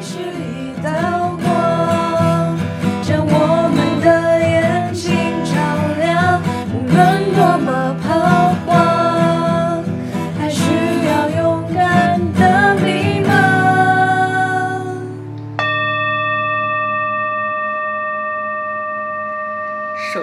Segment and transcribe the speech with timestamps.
[0.00, 0.04] 首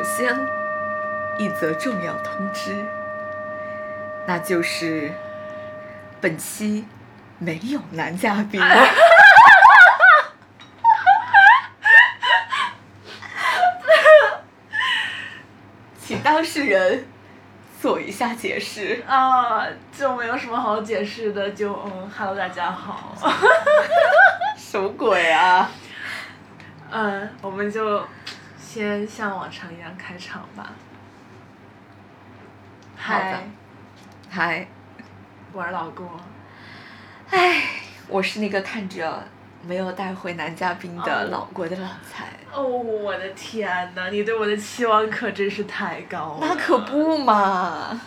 [0.03, 0.33] 先，
[1.37, 2.85] 一则重要通知，
[4.25, 5.11] 那就是
[6.21, 6.85] 本期
[7.39, 8.61] 没有男嘉宾。
[16.07, 17.05] 请当事人
[17.81, 19.03] 做一下解释。
[19.07, 19.65] 啊，
[19.97, 23.15] 就没有什么好解释的，就嗯，Hello，大家好，
[24.57, 25.69] 什么鬼啊？
[26.91, 28.05] 嗯， 我们就
[28.57, 30.71] 先像往常一样开场吧。
[32.97, 33.43] 嗨，
[34.29, 34.67] 嗨，
[35.51, 36.09] 我是老郭。
[37.29, 37.61] 唉，
[38.07, 39.23] 我是那个看着
[39.67, 42.27] 没有带回男嘉宾的哦老国的老蔡。
[42.53, 46.47] 哦，我的天呐，你对我的期望可真是太高了。
[46.47, 46.79] 那可。
[46.85, 47.99] 不嘛！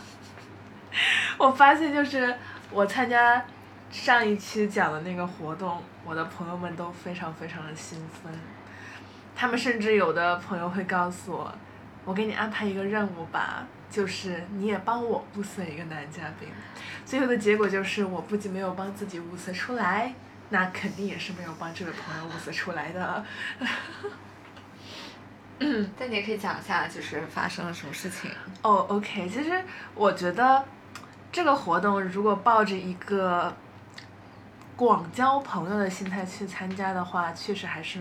[1.36, 2.34] 我发现就是
[2.70, 3.44] 我参加
[3.90, 8.32] 上一期讲的那个活动，我的朋友们都非常非常的兴奋，
[9.34, 11.52] 他们甚至有的朋友会告诉我，
[12.04, 16.48] 我给你安排一个任务吧，就是你也帮我物色一个男嘉宾。
[17.04, 20.14] 最后的结果就是，我不仅没有帮自己物色出来，
[20.50, 23.24] 那肯定也是没有帮这位朋友物色出来的。
[25.60, 28.30] 嗯但你也可以讲一下，就是发生了什么事情。
[28.62, 29.62] 哦、o k 其实
[29.94, 30.64] 我觉得
[31.32, 33.52] 这个活动如果抱着一个
[34.76, 38.00] 广交朋友的心态去参加的话，确实还是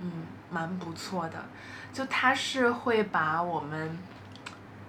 [0.00, 1.44] 嗯蛮不错的。
[1.92, 3.98] 就它是会把我们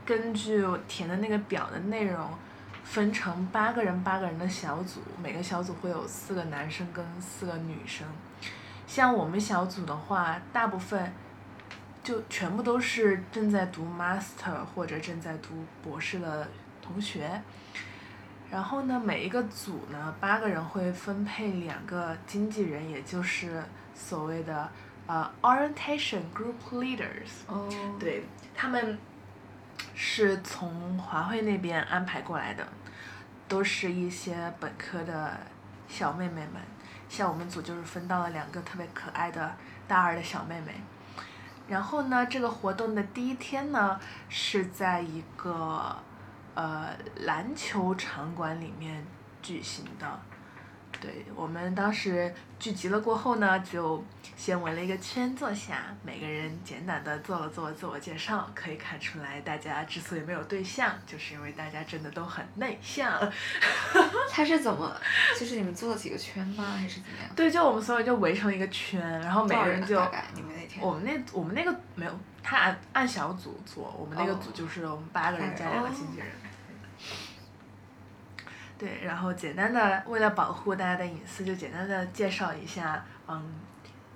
[0.06, 2.30] 根据填的那个表的内容
[2.90, 8.08] 分成八个人八个人的小组，每个小组会有四个男生跟四个女生。
[8.88, 11.14] 像我们小组的话，大部分
[12.04, 16.50] 就全部都是正在读 master 或者正在读博士的
[16.82, 17.40] 同学。
[18.50, 23.64] 然后呢，每一个组呢，八个人会分配两个经纪人，也就是
[23.94, 24.68] 所谓的
[25.06, 27.46] 呃 orientation group leaders。
[27.46, 28.24] 哦，对，
[28.56, 28.98] 他们
[29.94, 32.68] 是从华汇那边安排过来的，
[33.50, 35.38] 都是一些本科的
[35.90, 36.62] 小妹妹们。
[37.10, 39.54] 像我们组就是分到了两个特别可爱的
[39.88, 40.80] 大二的小妹妹。
[41.68, 44.00] 然后呢，这个活动的第一天呢，
[44.30, 45.98] 是在一个
[46.54, 49.06] 呃篮球场馆里面
[49.42, 50.20] 举行的。
[51.02, 54.04] 对我们当时聚集了过后呢，就
[54.36, 58.50] 先围了一个圈坐下，每个人简短的做了做自我介绍。
[58.54, 63.18] 可以看出来，大家之所以没有对象，就是因为大家真的都很内向。
[64.30, 64.94] 他是怎么？
[65.40, 66.66] 就是你们做了几个圈吗？
[66.78, 67.30] 还是怎么样？
[67.36, 70.86] 对，就我们所有人就围成一个圈，然后每个人就大概你们那天？
[70.86, 72.12] 我们那我们那个没有，
[72.44, 76.28] 他按按小组做，我们那个哦组就是我们八个人加两个经纪人。
[78.80, 83.54] 对，然后简单的为了保护大家的隐私，就简单的介绍一下，嗯，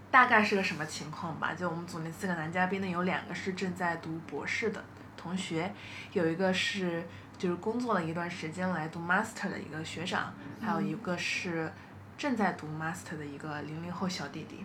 [0.09, 1.53] 大概是个什么情况吧。
[1.53, 4.81] 就我们组那四个男嘉宾呢，有两个是正在读博士的
[5.18, 5.69] 同学，
[6.13, 7.03] 有一个是
[7.38, 11.69] 就是工作了一段时间来读 master 的一个学长，还有一个是
[12.18, 14.63] 正在读 master 的一个零零后小弟弟。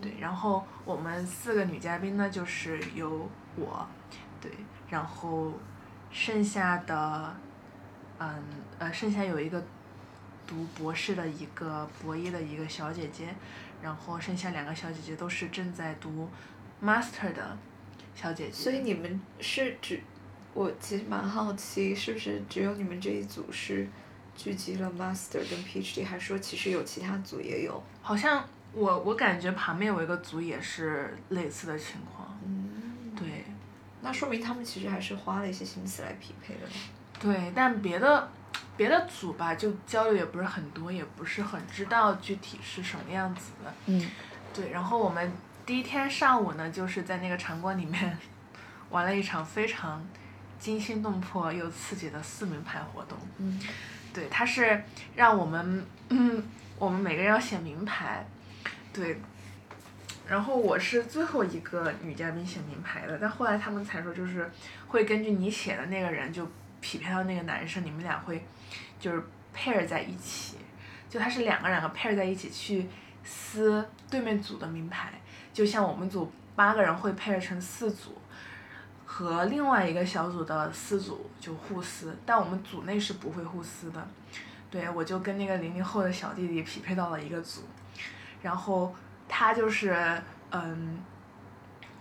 [0.00, 3.86] 对，然后我们四个女嘉宾呢，就是有我，
[4.40, 4.50] 对，
[4.88, 5.52] 然后
[6.10, 7.34] 剩下的，
[8.18, 8.42] 嗯
[8.78, 9.62] 呃，剩下有一个
[10.46, 13.34] 读博士的一个博一的一个小姐姐，
[13.82, 16.28] 然后剩下两个小姐姐都是正在读
[16.82, 17.56] master 的
[18.14, 18.52] 小姐姐。
[18.52, 20.00] 所以你们是只，
[20.52, 23.88] 我其实蛮好奇，是不是只有你们这一组是
[24.36, 27.82] 聚集了 master 跟 PhD，还是说其实有其他组也有？
[28.02, 33.44] 好像我我感觉旁边有一个组也是类似的情况，嗯，对
[34.02, 36.60] 那说明他们其实还是花了一些心思来匹配的。
[37.18, 38.28] 对，但别的
[38.76, 43.72] 别的组吧，就交流也不是很多，也不是很知道具体是什么样子的。
[43.86, 44.10] 嗯，
[44.52, 45.32] 对，然后我们
[45.64, 48.18] 第一天上午呢，就是在那个场馆里面
[48.90, 50.04] 玩了一场非常
[50.58, 53.16] 惊心动魄又刺激的四名牌活动。
[53.38, 53.60] 嗯，
[54.12, 54.82] 对，它是
[55.14, 56.42] 让我们，嗯，
[56.78, 58.26] 我们每个人要写名牌，
[58.92, 59.20] 对。
[60.26, 64.50] 然后我是最后一个女嘉宾写名牌的，但后来他们才说，就是
[64.88, 66.50] 会根据你写的那个人就
[66.84, 68.44] 匹配到那个男生，你们俩会
[69.00, 69.22] 就是
[69.56, 70.58] pair 在一起，
[71.08, 72.86] 就他是两个两个 pair 在一起去
[73.24, 75.14] 撕对面组的名牌，
[75.50, 78.18] 就像我们组八个人会 pair 成四组，
[79.06, 84.06] 和另外一个小组的四组就互撕，但我们组内是不会互撕的。
[84.70, 87.62] 对，我就跟那个零零后的小弟弟匹配到了一个组，
[88.42, 88.94] 然后
[89.26, 89.96] 他就是
[90.50, 90.98] 嗯，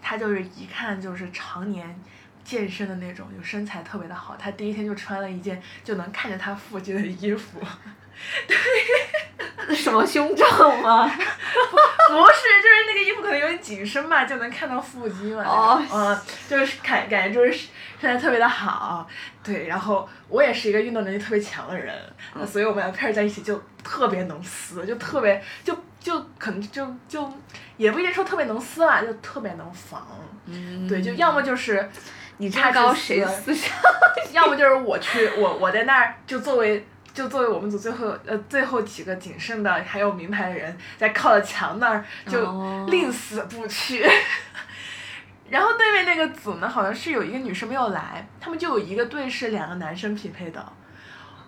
[0.01, 1.97] 他就是一看就是常年
[2.43, 4.35] 健身的那种，就身材特别的好。
[4.37, 7.59] 他第一天就穿了一件就能看见他腹肌的衣服，
[8.47, 10.45] 对 什么胸罩
[10.81, 11.05] 吗？
[11.09, 15.43] 不是，就是那个衣服可能有点紧身嘛，就能看到腹肌嘛。
[15.43, 16.19] 哦嗯，
[16.49, 17.51] 就是感感觉就是
[17.99, 19.07] 身材特别的好，
[19.41, 19.67] 对。
[19.67, 21.95] 然后我也是一个运动能力特别强的人，
[22.35, 27.31] 那所以我们俩配儿在一起就特别能撕，就特别就就可能就就
[27.77, 30.05] 也不一定说特别能撕啦，就特别能防。
[30.45, 31.89] 嗯对，就要么就是
[32.37, 33.55] 你这他么高谁撕？
[34.33, 44.05] 要么就是我去，我我在那儿就作为就作为我们组最后呃最后几个仅剩的还有名牌的人，在靠着墙那儿就哦宁死不屈。
[45.49, 50.73] 然后对面那个组呢，好像是有一个女生没有来，他们就有一个队是两个男生匹配的，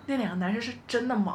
[0.06, 1.34] 那两个男生是真的猛。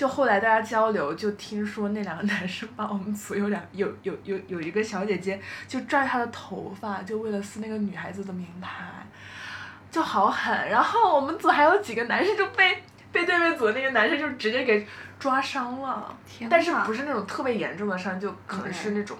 [0.00, 5.38] 就后来大家交流，就听说那两个男生把我们组有两有有有有一个小姐姐
[5.68, 8.82] 就拽她的头发，就为了撕那个女孩子的名牌，
[9.90, 10.70] 就好狠。
[10.70, 12.82] 然后我们组还有几个男生就被
[13.12, 14.88] 被对面组的那个男生就直接给
[15.18, 19.18] 抓伤了，天但是不是那种特别严重的伤，就可能是那种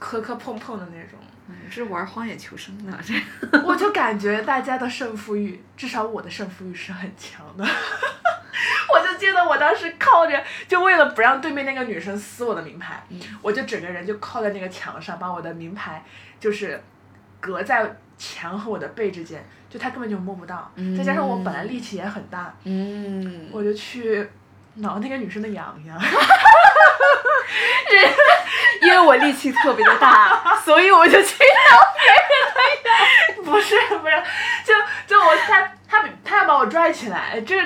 [0.00, 1.16] 磕磕碰碰的那种。
[1.48, 7.64] 嗯这玩荒野求生的， 这我就感觉大家的胜负欲，至少我的胜负欲是很强的。
[8.92, 13.02] 我就记得我当时靠着，就为了不让对面那个女生撕我的名牌，
[13.40, 16.04] 我就整个人就靠在那个墙上，把我的名牌
[16.38, 16.82] 就是
[17.40, 20.70] 隔在墙和我的背之间，就他根本就摸不到。
[20.96, 24.28] 再加上我本来力气也很大，嗯，我就去
[24.74, 25.98] 挠那个女生的痒痒。
[28.82, 32.24] 因为我力气特别的大，所以我就去挠别人
[32.54, 34.22] 的痒 不是不是，
[34.64, 34.74] 就
[35.06, 37.56] 就我他他他要把我拽起来，这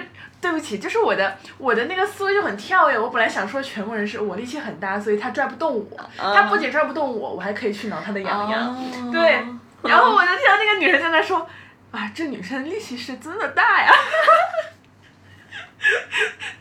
[0.47, 2.97] 对不起，就是我的我的那个思维就很跳跃。
[2.97, 6.11] 我本来想说全部人是我力气很大，所以他拽不动我。
[6.17, 8.69] 他不仅拽不动我，我还可以去挠他的痒痒。
[8.69, 9.45] 哦对，
[9.83, 11.45] 然后我就听到那个女生在那说
[11.91, 13.93] ：“啊，这女生力气是真的大呀。”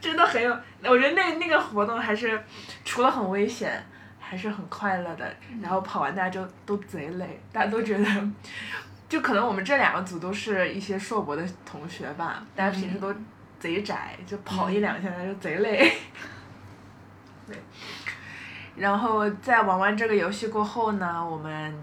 [0.02, 0.50] 真的很有，
[0.82, 2.44] 我觉得那那个活动还是
[2.84, 3.86] 除了很危险，
[4.20, 5.32] 还是很快乐的。
[5.62, 8.06] 然后跑完大家就都贼累，大家都觉得，
[9.08, 13.14] 就可能我们这两个组都是一些硕博的同学吧，大家平时都
[13.60, 15.92] 贼窄，就跑一两下就贼累。
[17.48, 17.58] 对，
[18.76, 21.74] 然后在玩完这个游戏过后呢，我们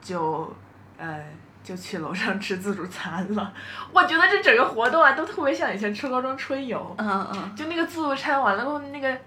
[0.00, 0.54] 就
[0.98, 1.24] 呃
[1.62, 3.52] 就去楼上吃自助餐了。
[3.92, 6.94] 我觉得这整个活动啊，都特别像以前初高中春游。
[6.98, 9.18] 嗯嗯，就那个自助餐完了后，那个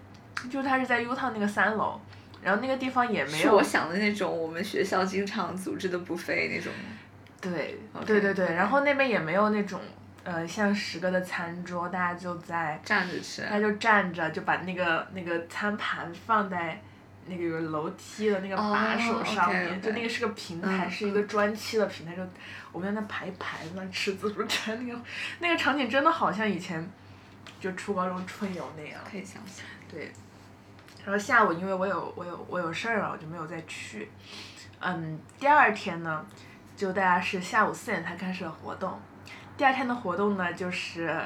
[0.49, 1.99] 就是它是在 U 趟那个三楼，
[2.43, 6.71] 然后那个地方也没有是我想的那种我们学校经常组织的 buffet 那种。
[7.39, 9.79] 对对对对然后那边也没有那种
[10.27, 16.77] 呃像十个的餐桌，大家就在站着吃大家就站着，就把那个那个餐盘放在
[17.27, 22.21] 那个有楼梯的那个把手上面就那个是个平台，嗯是一个砖砌的平台，就
[22.73, 25.01] 我们在那排一排在那吃自助餐，那个
[25.39, 26.85] 那个场景真的好像以前
[27.61, 28.99] 就初高中春游那样。
[29.09, 29.65] 可以想象。
[29.89, 30.11] 对，
[31.05, 34.11] 然后下午因为我有我有我有事儿了，我就没有再去。
[34.81, 36.25] 嗯，第二天呢，
[36.75, 38.99] 就大家是下午四点才开始的活动。
[39.57, 41.19] 第二天的活动呢，就是，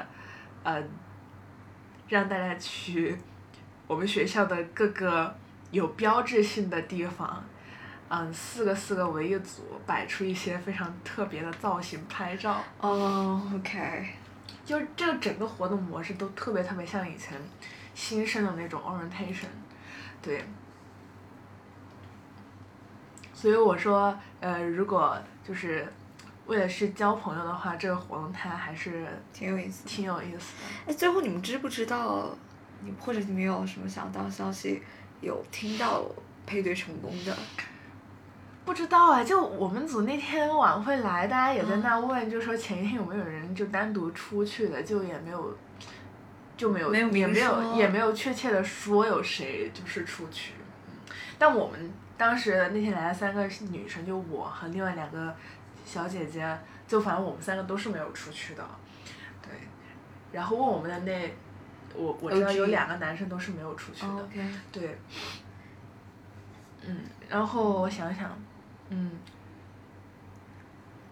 [0.64, 0.82] 呃，
[2.08, 3.14] 让大家去
[3.86, 5.36] 我们学校的各个
[5.70, 7.44] 有标志性的地方，
[8.08, 12.58] 嗯，四个四个为一组，摆出一些非常特别的造型拍照。
[12.80, 14.08] 哦，OK。
[14.64, 17.36] 就是这个整个活动模式都特别特别像以前
[17.94, 19.48] 新生的那种 orientation，
[20.22, 20.42] 对。
[23.34, 25.86] 所以我说，呃，如果就是
[26.46, 29.86] 为了是交朋友的话，这个活动它还是挺有意思。
[29.86, 30.92] 挺有意思的。
[30.92, 32.28] 哎，最后你们知不知道，
[32.80, 34.82] 你或者你们有什么想到消息，
[35.20, 36.04] 有听到
[36.44, 37.36] 配对成功的？
[38.64, 45.56] 不知道啊，就我们组那天晚会来，大家也在那问，就说前一天有没有人就单独出去的，就也没有，
[46.56, 50.52] 就没有没有也没有也没有确切的说有谁就是出去。
[50.56, 50.58] 嗯
[51.38, 55.34] 但我们当时那天来了三个女生，就我和另外两个
[55.84, 58.64] 小姐姐，就反正我们三个都是没有出去的。
[59.42, 59.50] 对，
[60.32, 61.34] 然后问我们的那，
[61.94, 64.28] 我我知道有两个男生都是没有出去的。
[64.70, 64.98] 对，
[66.86, 66.98] 嗯，
[67.28, 68.30] 然后我想想，
[68.88, 69.12] 嗯，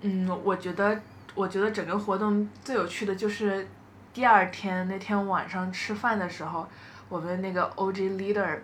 [0.01, 1.01] 嗯，我觉得，
[1.35, 3.67] 我觉得整个活动最有趣的就是
[4.13, 6.69] 第二天那天晚上吃饭的时候，
[7.09, 8.59] 我们那个 OG leader，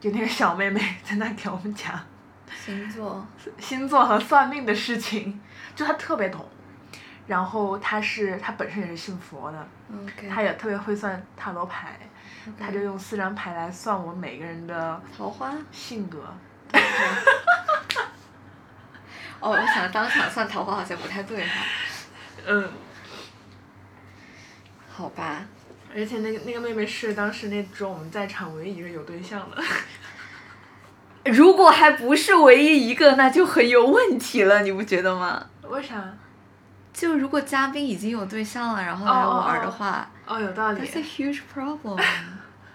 [0.00, 1.98] 就那个小妹妹 在那给我们讲
[2.64, 3.26] 星座。
[3.58, 5.40] 星座和算命的事情，
[5.74, 6.48] 就他特别懂。
[7.26, 9.68] 然后他是他本身也是信佛的
[10.30, 11.98] 他也特别会算塔罗牌，
[12.56, 15.52] 他就用四张牌来算我们每个人的桃花。
[15.72, 16.22] 性格。
[19.40, 21.64] 哦，我想当场算桃花好像不太对哈。
[22.46, 22.70] 嗯，
[24.88, 25.44] 好吧，
[25.92, 29.60] 而且那个那个妹妹是当时那种我们在场唯一一个有对象的。
[31.26, 35.46] 如果还不是唯一一个，那就很有问题了，你不觉得吗？
[35.62, 36.02] 为啥？
[36.92, 42.02] 就如果嘉宾已经有对象了，然后来玩的话哦，有道理，That's，a huge problem。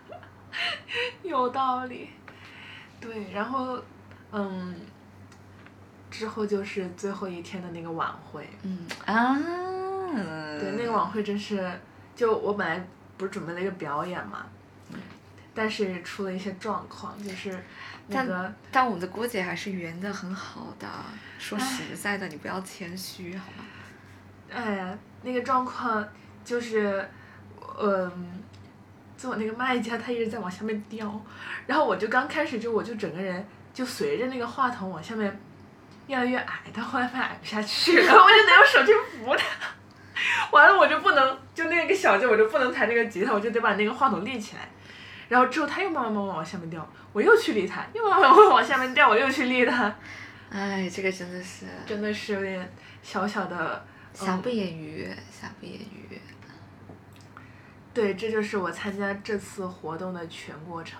[1.23, 2.09] 有道理。
[2.99, 3.79] 对，然后，
[4.31, 4.75] 嗯，
[6.11, 8.47] 之后就是最后一天的那个晚会。
[8.61, 9.35] 嗯啊，
[10.59, 11.71] 对，那个晚会真是，
[12.15, 12.85] 就我本来
[13.17, 14.45] 不是准备了一个表演嘛，
[15.55, 17.63] 但是出了一些状况，就是
[18.11, 20.87] 那个但我们的郭姐还是圆的很好的。
[21.39, 23.65] 说实在的，你不要谦虚好吗？
[24.53, 26.07] 哎呀，那个状况
[26.43, 27.09] 就是，
[27.79, 28.41] 嗯，
[29.17, 31.25] 做那个卖家他一直在往下面掉，
[31.65, 35.39] 然后我就刚开始就我就整个人就随着那个话筒往下面
[36.07, 39.45] 越来越矮，到后来发现矮不下去，然 后我就得用手去扶他，
[40.51, 44.67] 完了我就不能就那个小劲我就不能弹那个吉他，我就得把那个话筒立起来。
[45.31, 49.95] 然后之后他又慢慢慢慢往下面掉，我又去立他，又慢慢慢慢往下面掉，我又去立他，
[50.49, 52.69] 哎，这个真的是真的是有点
[53.01, 56.19] 小小的瑕不掩瑜，瑕不掩瑜。
[57.93, 60.99] 对，这就是我参加这次活动的全过程。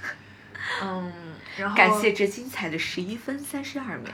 [0.82, 1.12] 嗯，
[1.58, 4.10] 然后感谢这精彩的十一分三十二秒。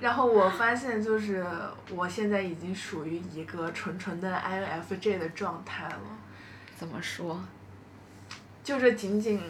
[0.00, 1.46] 然后我发现，就是
[1.90, 6.00] 我现在已经属于一个纯纯的 INFJ 的状态了，
[6.76, 7.40] 怎么说？
[8.62, 9.40] 就这仅仅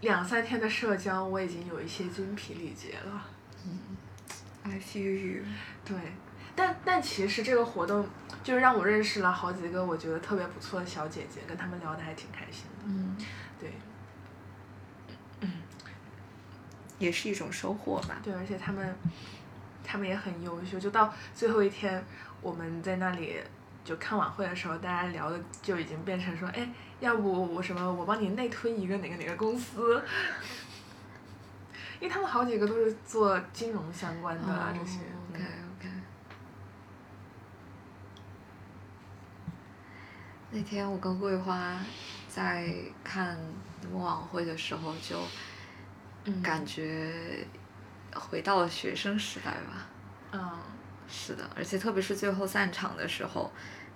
[0.00, 3.26] 两三天的社交，我已经有一些精疲力竭了。
[3.64, 3.78] 嗯
[4.62, 5.42] I feel you。
[5.84, 5.96] 对，
[6.54, 8.06] 但但其实这个活动
[8.44, 12.84] 就是让我认识了好几个我觉得特别不错的小姐姐，跟她们聊的还挺开心的。
[12.84, 13.16] 嗯，
[13.58, 13.72] 对
[15.40, 15.50] 嗯
[16.98, 18.18] 也是一种收获吧。
[18.22, 18.94] 对，而且她们
[19.82, 22.04] 她们也很优秀，就到最后一天
[22.40, 23.40] 我们在那里。
[23.82, 26.68] 就看晚会的时候，大家聊的就已经变成说，哎，
[27.00, 30.02] 要不我什么，我帮你内推一个哪个哪个公司，
[31.98, 34.98] 因为他们好几个都是做金融相关的、啊这些。
[35.32, 35.42] OK
[35.78, 35.88] OK。
[40.50, 41.78] 那天我跟桂花
[42.28, 43.38] 在看
[43.80, 45.18] 你们晚会的时候，就
[46.24, 47.46] 嗯感觉
[48.14, 49.86] 回到了学生时代吧。
[50.32, 50.58] 嗯
[51.08, 53.50] 是的，而且特别是最后散场的时候，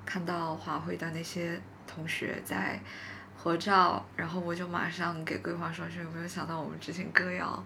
[0.04, 1.60] 看到华辉的那些
[1.94, 2.80] 同学在
[3.36, 7.62] 合照，然后我就马上给桂花说：“说有没有想到我们之前歌谣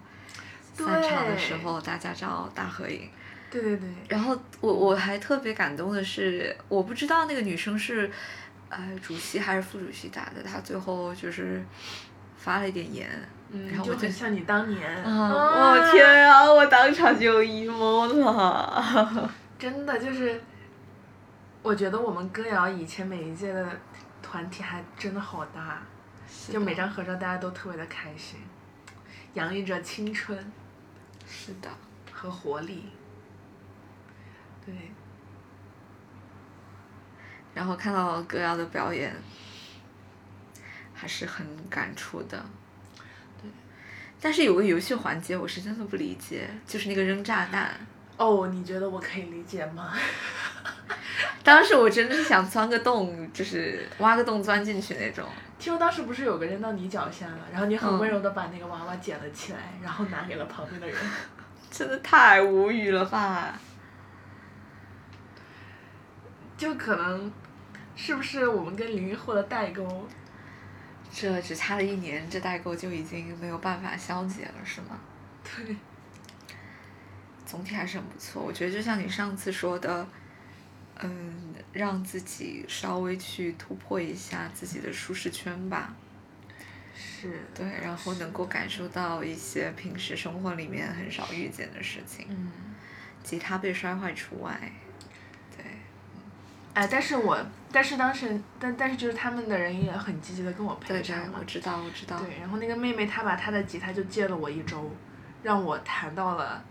[0.73, 3.09] 散场的时候，大家照大合影？”
[3.49, 8.11] 对对对，然后我我还特别感动的是，我不知道那个女生是，
[8.69, 11.65] 呃，主席还是副主席打的，她最后就是
[12.37, 13.09] 发了一点言，
[13.49, 19.31] 嗯，然后我就像你当年，啊，啊我天啊，我当场就 emo 了。
[19.57, 20.39] 真的就是，
[21.63, 23.67] 我觉得我们歌谣以前每一届的
[24.29, 25.81] 团体还真的好大，
[26.51, 28.39] 就每张合照大家都特别的开心，
[29.33, 30.37] 洋溢着青春
[31.27, 31.67] 是的，
[32.11, 32.83] 和活力。
[34.63, 34.91] 对，
[37.55, 39.15] 然后看到歌谣的表演，
[40.93, 42.45] 还是很感触的。
[43.41, 43.49] 对，
[44.21, 47.73] 但是有个游戏环节我是真的不理解，就是那个扔炸弹。
[48.17, 49.91] 哦，你觉得我可以理解吗？
[51.43, 55.27] 当时我真的是想钻个洞，就是挖个洞钻进去那种。
[55.57, 60.95] 听说当时不是有个扔到你脚下了，然后你很嗯温柔的把那个娃娃捡了起来，然后拿给了旁边的人。
[61.69, 63.53] 真的太无语了吧！
[66.57, 67.31] 就可能，
[67.95, 70.07] 是不是我们跟零零后的代沟？
[71.11, 74.99] 这只差了一年，这代沟就已经没有办法消解了，是吗？
[75.43, 75.75] 对，
[77.45, 78.41] 总体还是很不错。
[78.41, 80.07] 我觉得就像你上次说的，
[80.99, 85.93] 嗯，让自己稍微去突破一下自己的舒适圈吧。
[86.95, 92.51] 是，对，然后能够感受到一些平时生活里面很少遇见的事情，嗯。
[93.23, 94.57] 吉他被摔坏除外。
[95.55, 95.65] 对，
[96.73, 97.37] 哎，但是我，
[97.71, 101.43] 但是当时，但但是就是他们的人也很积极的跟我对对赔偿，嘛我。
[101.43, 102.17] 知道，我知道。
[102.19, 104.89] 对，然后那个妹妹她把她的吉他就借了我一周，
[105.43, 106.63] 让我弹到了，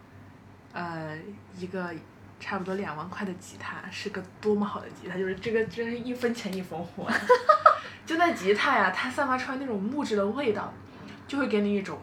[0.73, 1.16] 呃，
[1.56, 1.94] 一个
[2.40, 7.09] 差不多两万块的吉他，是个多么好的吉他，就是这个真是一分钱一分货。
[8.07, 10.73] 就那吉他呀，它散发出来那种木质的味道，
[11.26, 12.00] 就会给你一种，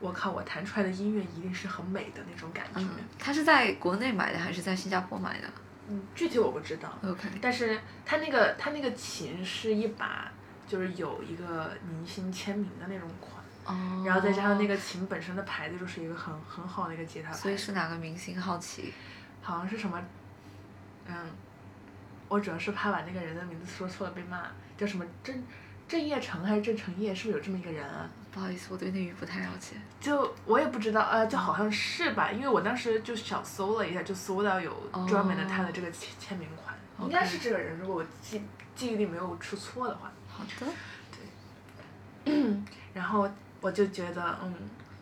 [0.00, 2.80] 我靠，我弹出来的音乐一定是很美的那种感觉。
[2.80, 5.48] 嗯，他是在国内买的还是在新加坡买的？
[5.88, 10.30] 嗯，具体我不知道，OK，但是它那个它那个琴是一把
[10.66, 13.32] 就是有一个明星签名的那种款。
[13.64, 18.40] 哦，然后再加上那个琴本身的牌子就是一个很很好的一个吉他牌，所以是哪个明星？
[18.40, 18.92] 好奇。
[19.48, 19.98] 好像是什么，
[21.06, 21.14] 嗯，
[22.28, 24.42] 我主要是怕把那个人的名字说错了被骂，
[24.76, 25.42] 叫什么郑
[25.88, 28.06] 郑业成还是郑成业，是不是有这么一个人啊？
[28.30, 29.76] 不好意思，我对内娱不太了解。
[29.98, 34.70] 就我也不知道，呃，就好像是吧，因为我当时就小搜了一下，就搜到有
[35.08, 38.42] 专门的他的这个签签名款，应该是这个人，如果我记
[38.76, 40.12] 记忆力没有出错的话。
[40.28, 40.66] 好的。
[42.24, 42.34] 对
[42.92, 43.26] 然后
[43.62, 44.54] 我就觉得，嗯，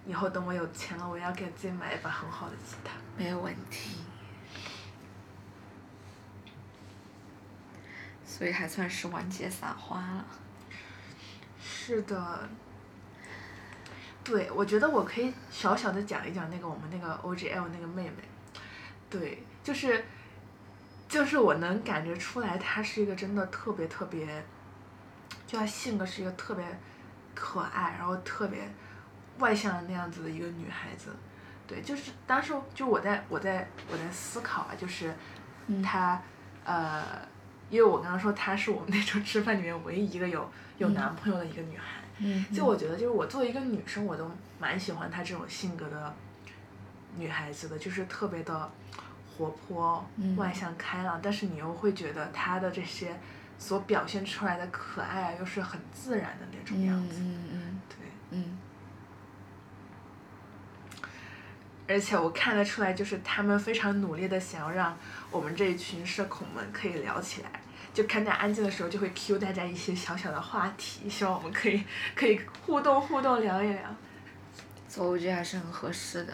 [0.06, 2.92] 以后等我有钱了，我要给自己买一把很好的吉他。
[3.18, 3.96] 没有问题。
[8.36, 10.26] 所以还算是完结撒花了。
[11.58, 12.46] 是的，
[14.22, 18.22] 对，我觉得我可以小小的讲一讲那个我们那个 OGL 那个妹妹，
[19.08, 20.04] 对，就是，
[21.08, 24.44] 就是我能感觉出来，她是一个真的特别特别，
[25.46, 26.62] 就她性格是一个特别
[27.34, 28.70] 可爱，然后特别
[29.38, 31.16] 外向的那样子的一个女孩子，
[31.66, 35.14] 对，就是当时就我在我在我在思考啊，就是
[35.68, 36.20] 嗯她、
[36.66, 37.34] 呃。
[37.70, 40.94] 因为我刚刚说她是我们那桌吃饭里面唯一一个有有嗯。
[40.94, 46.14] 男朋友的一个女孩，嗯就我觉得，就是我作为一个女生，我都蛮喜欢她这种性格的
[47.16, 48.70] 女孩子的，就是特别的
[49.36, 50.36] 活泼、嗯。
[50.36, 53.18] 外向、开朗，但是你又会觉得她的这些
[53.58, 57.16] 所表现出来的可爱啊，又是很自然的那种样嗯子。
[57.20, 57.80] 嗯嗯。
[57.88, 57.96] 对，
[58.30, 58.58] 嗯。
[61.88, 64.98] 而且我看得出来，就是他们非常努力的想要让
[65.30, 67.50] 我们这一群社恐们可以聊起来。
[67.92, 71.82] 就看大家安静的时候，就会 cue 大家一些小小的话题，希望我们可以
[72.14, 73.82] 可以互动互动聊一聊。
[74.88, 76.32] 所以我觉得还是很合适的。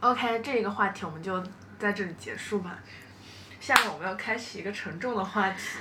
[0.00, 1.40] OK，这个话题我们就
[1.78, 2.76] 在这里结束吧。
[3.60, 5.78] 下面我们要开启一个沉重的话题，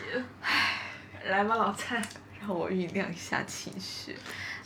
[1.26, 2.00] 来吧，老蔡。
[2.40, 4.16] 让我酝酿一下情绪。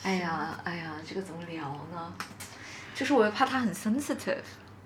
[0.05, 2.13] 哎呀，哎呀，这个怎么聊呢？
[2.93, 4.37] 就是我又怕他很 sensitive，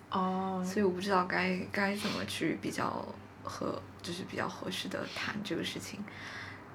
[0.10, 3.06] 哦，所以我不知道该该怎么去比较
[3.44, 6.02] 合，就是比较合适的谈这个事情。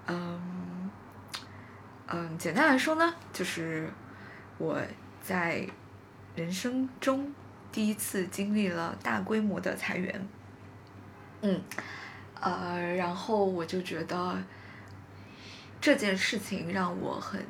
[0.06, 0.90] 嗯
[2.06, 3.90] 嗯，简单来说呢，就是
[4.58, 4.78] 我
[5.22, 5.66] 在
[6.36, 7.32] 人生中
[7.72, 10.28] 第一次经历了大规模的裁员。
[11.40, 11.62] 嗯，
[12.38, 14.36] 呃，然后我就觉得
[15.80, 17.42] 这件事情让我很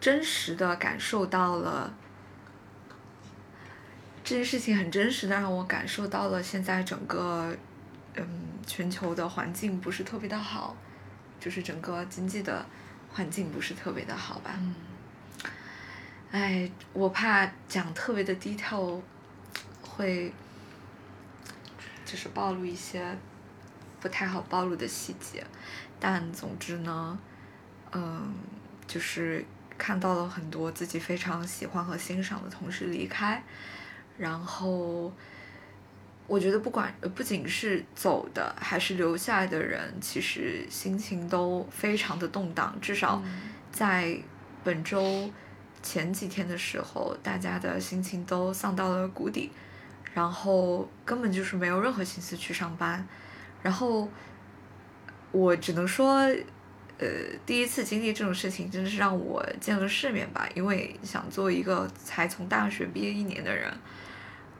[0.00, 1.92] 真实的感受到了。
[4.24, 7.56] 这件事情很真实的让我感受到了现在整个，
[8.14, 8.26] 嗯，
[8.66, 10.76] 全球的环境不是特别的好，
[11.40, 12.66] 就是整个经济的
[13.10, 14.50] 环境不是特别的好吧。
[14.58, 14.74] 嗯
[16.30, 19.00] 哎，我怕讲特别的 detail，
[19.80, 20.30] 会
[22.04, 23.16] 就是暴露一些
[23.98, 25.42] 不太好暴露的细节，
[25.98, 27.18] 但总之呢，
[27.92, 28.34] 嗯，
[28.86, 29.42] 就是
[29.78, 33.42] 看到了很多自己非常喜欢和欣赏的同事离开，
[34.18, 35.12] 然后
[36.26, 43.22] 我觉得不管呃不仅是走的还是留下来的人，其实心情都非常的动荡，至少
[43.70, 44.18] 在
[44.64, 45.30] 本周
[45.82, 49.50] 前几天的时候，大家的心情都丧到了谷底，
[50.12, 53.06] 然后根本就是没有任何心思去上班，
[53.62, 54.08] 然后
[55.30, 56.28] 我只能说，
[56.98, 57.06] 呃，
[57.46, 60.48] 第一次经历这种事情，真的是让我见了世面吧。
[60.54, 63.72] 因为想做一个才从大学毕业一年的人，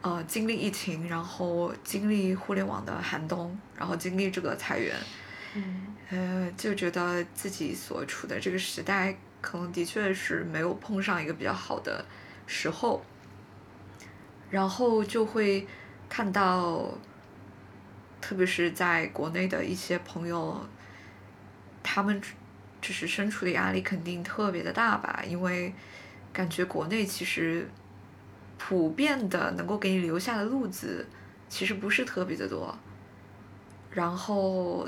[0.03, 4.94] 呃，经历疫情，然后经历互联网的寒冬，然后经历这个裁员，
[5.55, 12.05] 嗯呃，就觉得自己所处的这个时代，可能的确是没有碰上一个比较好的
[12.46, 13.05] 时候，
[14.48, 15.66] 然后就会
[16.09, 16.88] 看到，
[18.20, 20.64] 特别是在国内的一些朋友，
[21.90, 22.20] 他们
[22.83, 25.72] 就是身处的压力肯定特别的大吧，因为
[26.35, 27.66] 感觉国内其实
[28.59, 31.07] 普遍的能够给你留下的路子，
[31.48, 32.79] 其实不是特别的多，
[33.90, 34.87] 然后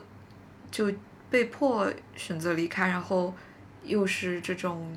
[0.70, 0.92] 就
[1.30, 3.34] 被迫选择离开，然后
[3.82, 4.94] 又是这种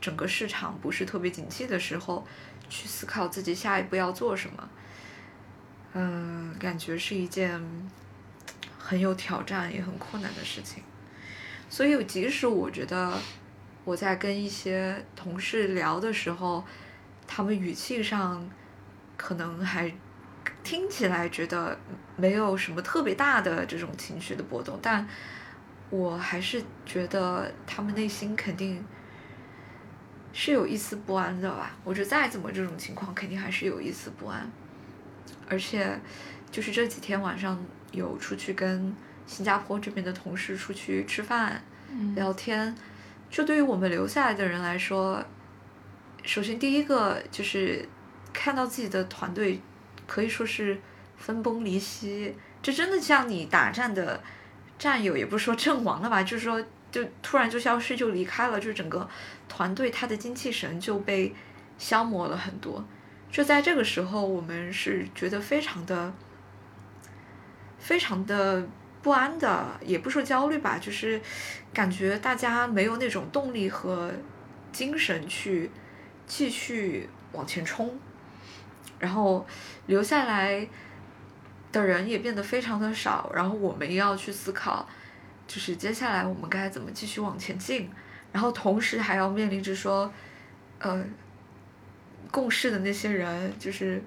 [0.00, 2.24] 整个市场不是特别景气的时候，
[2.68, 4.70] 去思考自己下一步要做什么，
[5.94, 7.60] 嗯，感觉是一件
[8.78, 10.82] 很有挑战也很困难的事情。
[11.70, 13.16] 所以，即使我觉得
[13.84, 16.62] 我在跟一些同事聊的时候，
[17.26, 18.46] 他们语气上
[19.16, 19.90] 可能还
[20.64, 21.78] 听起来觉得
[22.16, 25.08] 没有什么特别大的这种情绪的波动，但
[25.90, 28.84] 我还是觉得他们内心肯定
[30.32, 31.76] 是有一丝不安的吧。
[31.84, 34.50] 我觉得再怎么这种情况，肯定还是有一丝不安。
[35.48, 35.98] 而且，
[36.50, 38.94] 就是这几天晚上有出去跟
[39.30, 42.74] 新加坡这边的同事出去吃饭、嗯聊天，
[43.30, 45.24] 这对于我们留下来的人来说，
[46.24, 47.88] 首先第一个就是
[48.32, 49.60] 看到自己的团队
[50.08, 50.76] 可以说是
[51.16, 54.20] 分崩离析，这真的像你打战的
[54.76, 59.08] 战友，也不是说阵亡了吧，就是说就突然就消失就离开了，就整个
[59.48, 61.32] 团队他的精气神就被
[61.78, 62.84] 消磨了很多。
[63.30, 66.12] 就在这个时候，我们是觉得非常的、
[67.78, 68.66] 非常的
[69.02, 71.20] 不安的，也不说焦虑吧，就是
[71.72, 74.12] 感觉大家没有那种动力和
[74.72, 75.70] 精神去
[76.26, 77.98] 继续往前冲，
[78.98, 79.46] 然后
[79.86, 80.68] 留下来
[81.72, 84.86] 的人也变得非常的少，然后我们要去思考，
[85.46, 87.90] 就是接下来我们该怎么继续往前进，
[88.32, 90.12] 然后同时还要面临着说，
[90.78, 91.02] 呃，
[92.30, 94.02] 共事的那些人，就是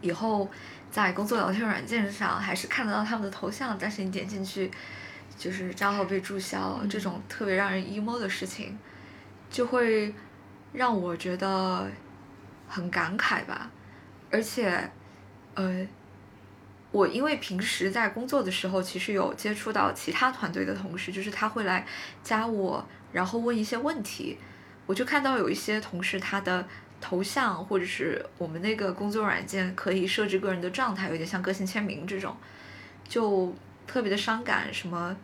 [0.00, 0.50] 以后
[0.90, 4.70] 在工作聊天软件上还是看得到他们的头像，但是你点进去，
[5.38, 8.78] 就是账号被注销，这种特别让人 emo 的事情，
[9.50, 10.14] 就会
[10.72, 11.88] 让我觉得
[12.68, 13.70] 很感慨吧，
[14.30, 14.90] 而且，
[15.54, 15.86] 呃。
[16.92, 21.86] 我因为平时在工作的时候，其实有接触到其他团队的同事，就是他会来
[22.20, 24.36] 加我，然后问一些问题，
[24.86, 26.66] 我就看到有一些同事他的
[27.00, 32.36] 头像或者是我们那个工作软件可以设置个人的状态，有点像个性签名这种，
[33.08, 33.54] 就
[33.86, 35.16] 特别的伤感，什么，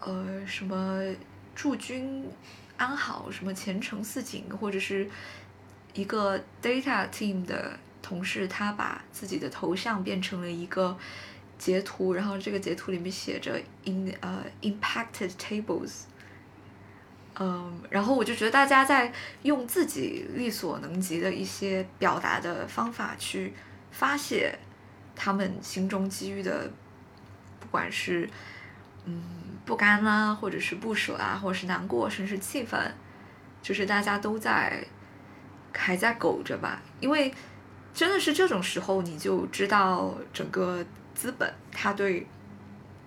[0.00, 1.02] 呃，什么
[1.54, 2.28] 祝君
[2.76, 5.08] 安好，什么前程似锦，或者是
[5.94, 7.78] 一个 data team 的。
[8.04, 10.94] 同事他把自己的头像变成了一个
[11.56, 16.02] 截图，然后这个截图里面写着 in 呃 impacted tables，
[17.38, 23.52] 嗯，然后我就觉得大家在用自己力所能及的一些表达的方法去
[23.90, 24.58] 发泄
[25.14, 26.70] 他们心中积郁的，
[27.60, 28.28] 不管是
[29.04, 29.22] 嗯
[29.64, 32.94] 不甘啦，或者是不舍啊，或者是难过，甚至是气愤，
[33.62, 34.84] 就是大家都在
[35.72, 37.32] 还在苟着吧，因为。
[37.96, 42.26] 真的是这种时候，你就知道整个资本，他对，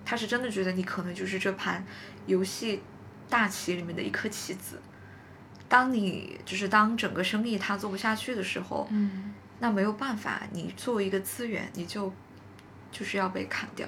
[0.02, 1.84] 他是真的觉得你可能就是这盘
[2.24, 2.80] 游戏
[3.28, 4.80] 大棋里面的一颗棋子。
[5.68, 12.12] 当你就是当整个生意它做不下去的时候，嗯，那没有办法，你作为一个资源，你就
[12.90, 13.86] 就是要被砍掉，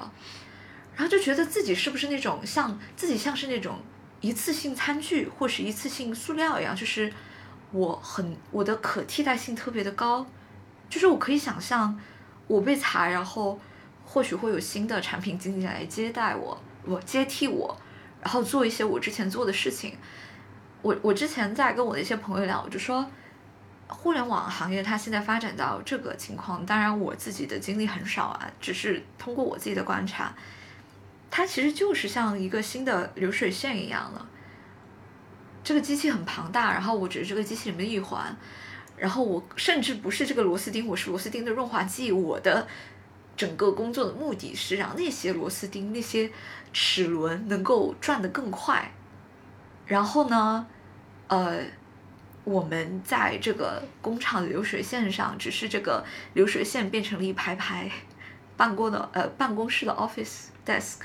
[0.95, 3.79] 然后就觉得自己是不是那种像自己像是那种
[4.21, 7.13] 一次性餐具或是一次性塑料一样，就是
[7.73, 10.27] 我很我的可替代性特别的高。
[10.91, 11.97] 就是我可以想象，
[12.49, 13.57] 我被裁，然后
[14.05, 17.81] 或许会有新的产品经理来接待我，我接替我，
[18.23, 19.97] 然后做一些我之前做的事情。
[20.83, 23.05] 我我之前在跟我的一些朋友聊，我就说，
[23.87, 30.35] 互联网行业它现在发展到这个情况，当然我自己的经历很少啊，只是通过我自己的观察，
[31.31, 34.27] 它其实就是像一个新的流水线一样了。
[35.63, 38.35] 这个机器很庞大，然后我只是这个机器里面的一环。
[38.97, 42.13] 然后我甚至不是这个螺丝钉，我是螺丝钉的润滑剂。
[42.13, 42.67] 我的
[43.41, 46.31] 整个工作的目的是让那些螺丝钉、那些
[46.75, 48.93] 齿轮能够转得更快。
[49.87, 50.67] 然后呢，
[51.29, 51.63] 呃，
[52.45, 57.91] 我们在这个工厂的流水线上，只是这个流水线变成了一排排
[58.59, 60.99] 办公的呃办公室的 office desk。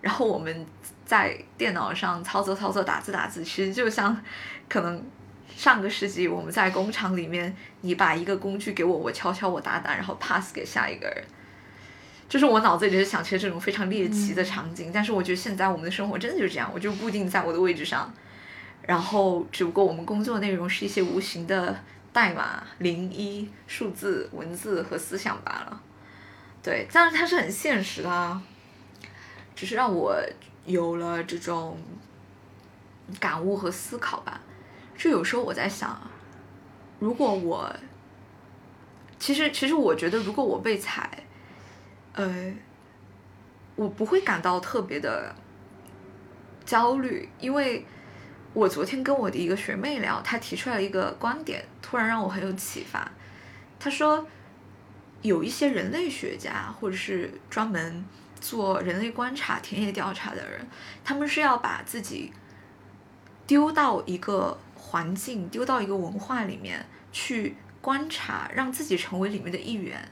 [0.00, 0.66] 然后我们
[1.06, 4.20] 在电脑上操作操作、打字打字，其实就像
[4.68, 5.00] 可能。
[5.54, 11.22] 上个世纪，我们在工厂里面，你把一个工具给我，我敲敲，我打打，然后 pass 给下一个人。
[12.32, 18.10] 就是我脑子里是想起了这种非常猎奇的场景，但是我觉得现在我们的生活真的就是这样，我就固定在我的位置上，
[18.86, 21.78] 然后只不过我们工作内容是一些无形的
[22.10, 25.82] 代码、零一数字、文字和思想罢了。
[26.62, 28.40] 对，但是它是很现实的，
[29.54, 30.18] 只是让我
[30.64, 31.76] 有了这种
[33.20, 34.40] 感悟和思考吧。
[34.96, 36.00] 就有时候我在想，
[36.98, 37.70] 如果我，
[39.18, 41.21] 其实其实我觉得，如果我被裁，
[42.14, 42.52] 呃，
[43.74, 45.34] 我不会感到特别的
[46.64, 47.84] 焦虑，因为
[48.52, 53.10] 我昨天跟我的一个学妹聊，她提出来一个观点，突然让我很有启发。
[53.78, 54.26] 她说，
[55.22, 58.04] 有一些人类学家或者是专门
[58.40, 60.66] 做人类观察、田野调查的人，
[61.02, 62.32] 他们是要把自己
[63.46, 64.58] 丢到一个。
[64.74, 70.06] 环境丢到一个文化里面去观察，让自己成为里面的一员，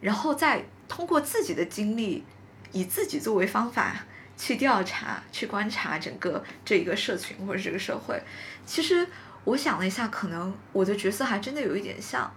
[0.00, 2.22] 然后再通过自己的经历，
[2.70, 3.96] 以自己作为方法，
[4.36, 8.22] 去调查、去观察整个这一个社群或者这个社会。
[8.66, 9.08] 其实
[9.44, 12.30] 我想了一下，可能我的角色还真的有一点像，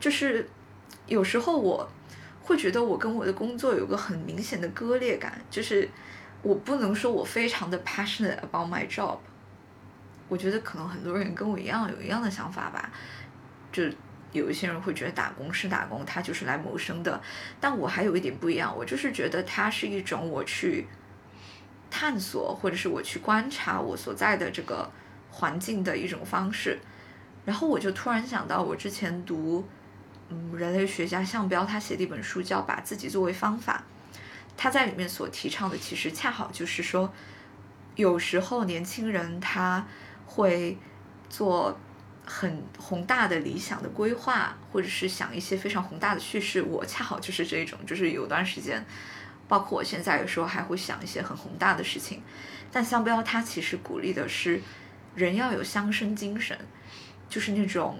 [0.00, 0.48] 就是
[1.08, 1.86] 有时候我
[2.42, 5.86] 会觉得我跟我的工作有个很明显的割裂感，就是
[6.40, 9.18] 我不能说我非常的 passionate about my job。
[10.26, 12.90] 我觉得可能很多人跟我一样有一样的想法吧，
[13.70, 13.84] 就
[14.32, 17.20] 有一些人会觉得打工是打工，他就是来谋生的。
[17.60, 20.86] 但我还有一点不一样，我就是觉得它是一种我去
[21.90, 24.90] 探索，或者是我去观察我所在的这个
[25.30, 26.78] 环境的一种方式。
[27.44, 29.66] 然后我就突然想到，我之前读
[30.28, 33.84] 嗯人类学家项彪他写的一本书叫《把自己作为方法》，
[34.56, 37.12] 他在里面所提倡的其实恰好就是说，
[37.96, 39.86] 有时候年轻人他。
[40.32, 40.78] 会
[41.28, 41.76] 做
[42.32, 46.62] 很宏大的理想的规划，或者是想一些非常宏大的叙事。
[46.62, 48.86] 我恰好就是这种，就是有段时间，
[49.48, 52.22] 包括我现在有时候还会想一些很宏大的事情。
[52.70, 54.62] 但香标它其实鼓励的是
[55.16, 56.56] 人要有乡绅精神，
[57.28, 57.98] 就是那种，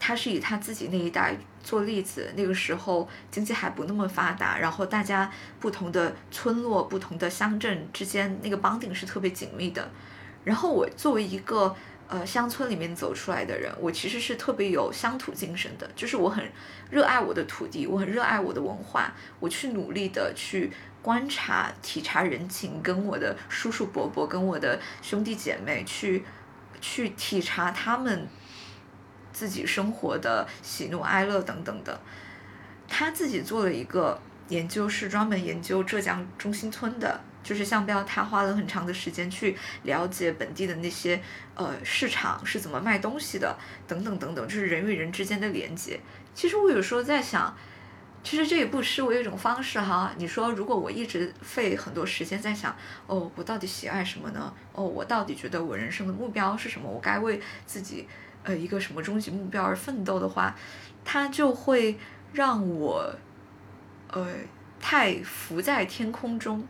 [0.00, 5.30] 他是以他自己那一代做例子，那个时候经济还不那么发达，然后大家
[5.60, 9.86] 不同的村落、不同的乡镇之间那个绑定是特别紧密的。
[10.44, 11.76] 然后我作为一个
[12.08, 16.44] 呃乡村里面走出来的人，我其实是特别有乡土精神的，就是我很
[16.90, 26.24] 热爱我的土地，我很热爱我的文化，我去努力的去观察、体察人情，跟我的叔叔伯伯、跟我的兄弟姐妹去
[26.80, 28.26] 去体察他们
[29.32, 32.00] 自己生活的喜怒哀乐等等的。
[32.88, 37.20] 他自己做了一个研究，是专门研究浙江中心村的。
[37.46, 41.22] 就是项彪，他花了很长的时间去了解本地的那些
[41.54, 43.56] 呃市场是怎么卖东西的，
[43.86, 46.00] 等等等等，就是人与人之间的连接。
[46.34, 47.56] 其实我有时候在想，
[48.24, 50.12] 其实这也不失为一种方式哈。
[50.18, 52.74] 你说，如果我一直费很多时间在想，
[53.06, 54.52] 哦，我到底喜爱什么呢？
[54.72, 56.90] 哦，我到底觉得我人生的目标是什么？
[56.90, 58.08] 我该为自己
[58.42, 60.56] 呃一个什么终极目标而奋斗的话，
[61.04, 61.96] 它就会
[62.32, 63.14] 让我
[64.10, 64.26] 呃
[64.80, 66.66] 太浮在天空中。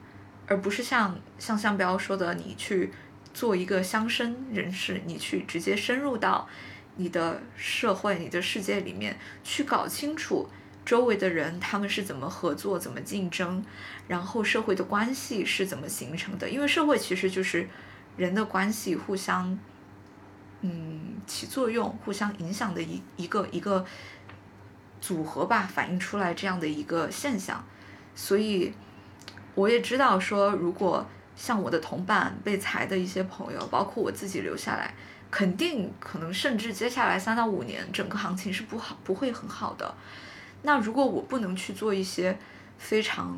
[0.46, 2.92] 而不是像像向彪说的，你去
[3.34, 6.48] 做一个乡绅人士，你去直接深入到
[6.96, 10.48] 你的社会、你的世界里面去搞清楚
[10.84, 13.64] 周围的人他们是怎么合作、怎么竞争，
[14.06, 16.48] 然后社会的关系是怎么形成的。
[16.48, 17.68] 因为社会其实就是
[18.16, 19.58] 人的关系互相
[20.60, 23.84] 嗯起作用、互相影响的一一个一个
[25.00, 27.64] 组合吧，反映出来这样的一个现象，
[28.14, 28.72] 所以。
[29.56, 34.94] 我也知道，说如果像我的同伴被裁的一些朋友，包括我自己留下来，
[35.30, 39.94] 肯定可能甚至接下来三到五年，整个行情是不好，不会很好的。
[40.62, 42.38] 那如果我不能去做一些
[42.76, 43.34] 非常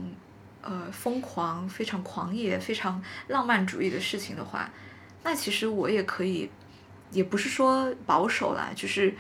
[0.61, 4.69] 呃疯狂、非常狂野、非常浪漫主义的事情的话，
[5.23, 6.51] 那其实我也可以，
[7.13, 9.15] 也不是说保守啦，就是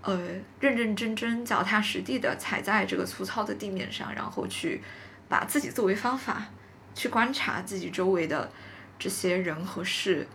[0.00, 0.18] 呃
[0.58, 4.82] 认认真真、脚踏实地的踩在这个粗糙的地面上，然后去。
[5.30, 6.48] 把自己作为方法，
[6.92, 8.50] 去观察自己周围的
[8.98, 10.26] 这些人和事，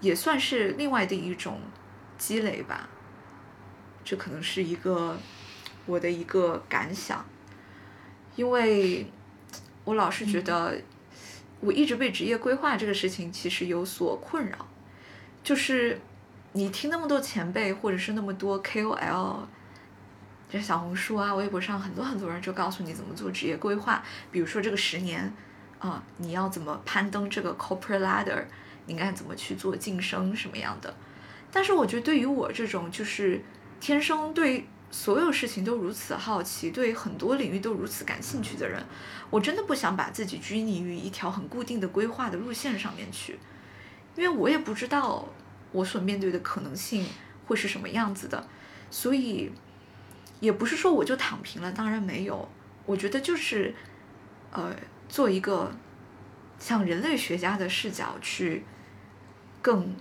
[0.00, 1.60] 也算是另外的一种
[2.16, 2.88] 积累吧。
[4.02, 5.18] 这可能是一个
[5.84, 7.22] 我的一个感想，
[8.34, 9.06] 因为
[9.84, 10.80] 我老是觉得，
[11.60, 14.66] 我一直被职业规划这个事情其实有所困扰，
[15.44, 16.00] 就是
[16.54, 19.40] 你听那么多前辈或者是那么多 KOL。
[20.50, 25.32] 就小红书啊、微博上很多很多人就告诉你怎么做职业规划，比如说这个十年，
[25.78, 28.42] 啊，你要怎么攀登这个 corporate ladder，
[28.86, 30.92] 你应该怎么去做晋升什么样的？
[31.52, 33.40] 但是我觉得对于我这种就是
[33.78, 38.84] 天生对所有事情都如此好奇，对很多领域都如此感兴趣的人，
[39.30, 43.38] 我真的不想把自己拘泥于一条很固定的规划的路线上面去，
[44.16, 45.28] 因为我也不知道
[45.70, 47.06] 我所面对的可能性
[47.46, 48.48] 会是什么样子的，
[48.90, 49.52] 所以。
[50.40, 52.48] 也不是说我就躺平了，当然没有。
[52.86, 53.72] 我觉得就是，
[54.50, 54.74] 呃，
[55.08, 55.70] 做一个
[56.58, 58.64] 像人类学家的视角去，
[59.62, 59.94] 更，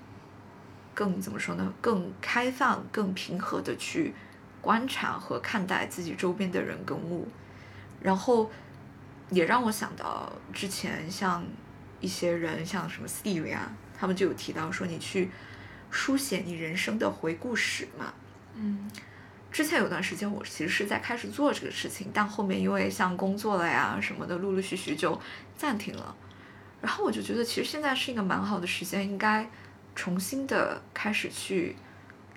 [0.95, 1.73] 更怎么说呢？
[1.81, 4.13] 更开放、更平和的去
[4.61, 7.27] 观察和看待自己周边的人跟物，
[8.01, 8.49] 然后
[9.29, 11.45] 也让我想到之前像
[11.99, 15.29] 一些人，像什么 Steve 啊，他们就有提到说，你去
[15.91, 18.13] 书写你人生的回顾史嘛，
[18.55, 18.89] 嗯。
[19.51, 25.19] 之前有段时间，我其实是在开始做这个事情，但后面因为像工作了呀什么的，陆陆续续就
[25.57, 26.15] 暂停了。
[26.81, 29.49] 然后我就觉得，其实现在是一个蛮好的时间，应该
[29.95, 31.75] 重新的开始去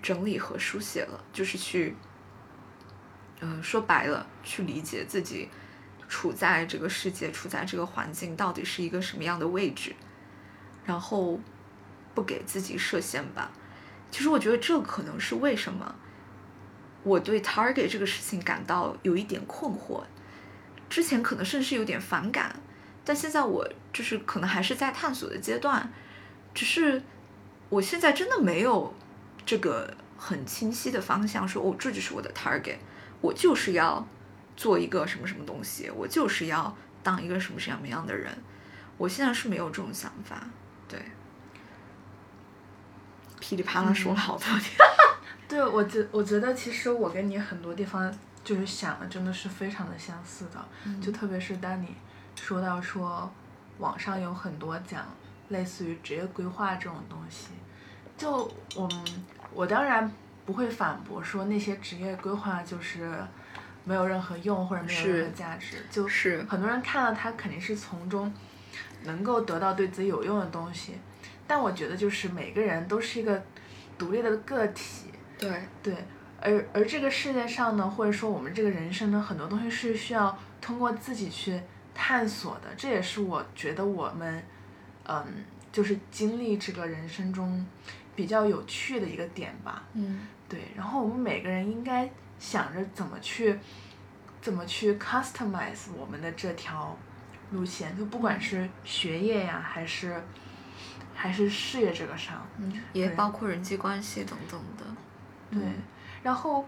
[0.03, 1.95] 整理和书写了，就是去，
[3.41, 5.49] 嗯，说白了，去理解自己
[6.09, 9.95] 处在这个世界、处在这个环境到底是一个什么样的位置，
[10.85, 11.39] 然后
[12.15, 13.53] 不给自己设限吧。
[14.11, 15.95] 其实我觉得这可能是为什么
[17.03, 20.03] 我对 target 这个事情感到有一点困惑。
[20.89, 22.55] 之前可能甚至有点反感，
[23.05, 25.91] 但现在我就是可能还是在探索的阶段，
[26.53, 27.03] 只是
[27.69, 28.95] 我现在真的没有
[29.47, 32.77] 这个很清晰的方向，说哦，这就是我的 target，
[33.23, 34.07] 我就是要
[34.55, 38.31] 做一个什么什么东西，我就是要当一个什么什么样的人，
[38.99, 40.47] 我现在是没有这种想法，
[40.87, 41.01] 对。
[43.41, 44.77] 噼里啪啦说了好多天，
[45.53, 48.11] 对我觉我觉得其实我跟你很多地方
[48.43, 50.65] 就是想的真的是非常的相似的，
[50.99, 51.95] 就特别是当你
[52.35, 53.31] 说到说
[53.79, 55.05] 网上有很多讲
[55.51, 57.49] 类似于职业规划这种东西，
[58.17, 59.05] 就我们
[59.53, 60.11] 我当然
[60.47, 63.13] 不会反驳说那些职业规划就是
[63.85, 68.33] 没有任何用或者没有任何价值，就是很多人看了他肯定是从中
[69.03, 70.95] 能够得到对自己有用的东西。
[71.47, 73.43] 但我觉得就是每个人都是一个
[73.99, 75.12] 独立的个体，
[75.43, 75.95] 对对，
[76.41, 81.61] 而而这个世界上呢，或者说我们这个人生呢，很多东西是需要通过自己去
[81.93, 84.43] 探索的，这也是我觉得我们，
[85.05, 85.25] 嗯，
[85.73, 87.67] 就是经历这个人生中
[88.15, 89.83] 比较有趣的一个点吧。
[89.95, 93.59] 嗯，对，然后我们每个人应该想着怎么去，
[94.41, 96.97] 怎么去 customize 我们的这条
[97.51, 100.23] 路线，就不管是学业呀，还是。
[101.15, 104.85] 还是事业这个上，嗯，也包括人际关系等等的，
[105.53, 105.63] 对。
[106.23, 106.67] 然后，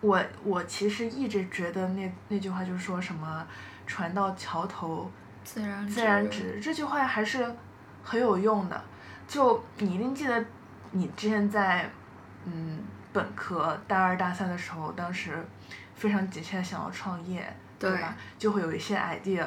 [0.00, 3.46] 我我其实一直觉得那那句话就是说什么
[3.86, 5.10] “船到桥头
[5.44, 7.54] 自然自然直”，这句话还是
[8.02, 8.82] 很有用的。
[9.26, 10.44] 就你一定记得，
[10.92, 11.90] 你之前在
[12.44, 12.80] 嗯
[13.12, 15.44] 本科大二大三的时候，当时
[15.94, 17.46] 非常急切想要创业，
[17.78, 18.16] 对吧？
[18.38, 19.46] 就会有一些 idea。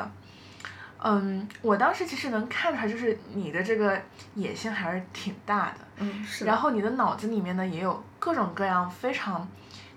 [1.04, 4.00] 嗯，我当时其实能看出来，就是你的这个
[4.36, 5.78] 野心还是挺大的。
[5.98, 6.46] 嗯，是。
[6.46, 9.48] 然后你的脑子里面呢，也有各种各样非常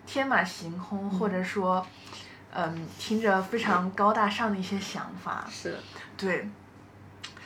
[0.06, 1.86] 天马行空，或者说，
[2.52, 5.44] 嗯，听着非常高大上的一些想法。
[5.50, 5.76] 是。
[6.16, 6.48] 对。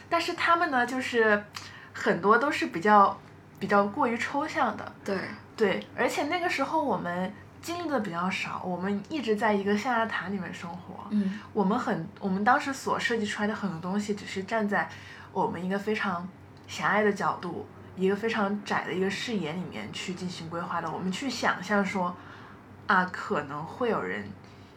[0.09, 1.44] 但是他们呢，就是
[1.92, 3.18] 很多都是比较
[3.59, 4.92] 比较过于抽象的。
[5.05, 5.18] 对。
[5.57, 7.33] 对，而且那个时候我们。
[7.68, 11.04] 经历的比较少，我们一直在一个象牙塔里面生活。
[11.11, 14.88] 嗯，我们很，我们当时所设计出来的很多东西，只是站在
[15.33, 16.26] 我们一个非常
[16.66, 20.90] 狭隘的角度，一个非常窄的一个视野里面去进行规划的。
[20.90, 22.16] 我们去想象说，
[22.87, 24.26] 啊，可能会有人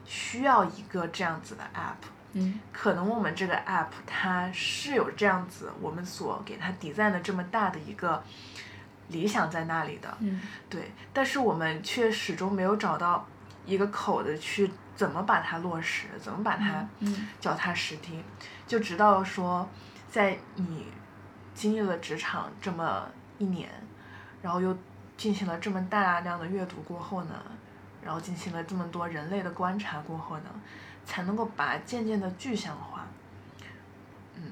[0.04, 2.10] 需要一个这样子的 app。
[2.34, 8.22] 嗯，可能我们这个 app 它是有这样子，我们所给它 design 的这么大的一个。
[9.12, 13.28] 理想在那里的，嗯，对，但是我们却始终没有找到
[13.66, 16.88] 一个口子去怎么把它落实，怎么把它
[17.40, 18.24] 脚踏实地，
[18.66, 19.68] 就直到说，
[20.10, 20.88] 在你
[21.54, 23.70] 经历了职场这么一年，
[24.42, 24.76] 然后又
[25.18, 27.36] 进行了这么大量的阅读过后呢，
[28.04, 30.50] 然后进行了这么多人类的观察过后呢，
[31.06, 33.06] 才能够把渐渐的具象化。
[34.36, 34.44] 嗯，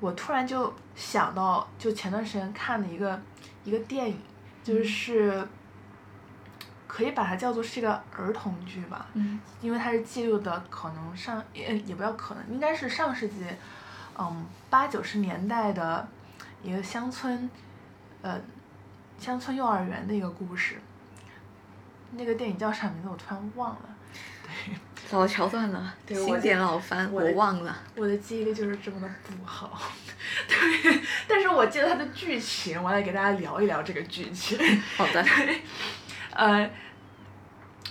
[0.00, 3.20] 我突然就想到，就前段时间看的一个。
[3.66, 4.18] 一个电影，
[4.64, 5.46] 就是
[6.86, 9.06] 可以把它叫做是一个儿童剧吧，
[9.60, 13.44] 因为它是记录的可能上也也不要可能，应该是上世纪，
[14.16, 16.08] 嗯八九十年代的
[16.62, 17.50] 一个乡村，
[18.22, 18.40] 呃
[19.18, 20.80] 乡村幼儿园的一个故事。
[22.12, 23.08] 那个电影叫啥名字？
[23.08, 23.80] 我突然忘了。
[25.08, 27.76] 对，老桥段了，经典老番，我忘了。
[27.94, 29.80] 我的记忆力就是这么的不好。
[30.48, 34.58] 对，但是我记得它的剧情，我来给大家聊一聊这个剧情。
[34.96, 35.22] 好的。
[35.22, 35.62] 对，
[36.32, 36.68] 呃，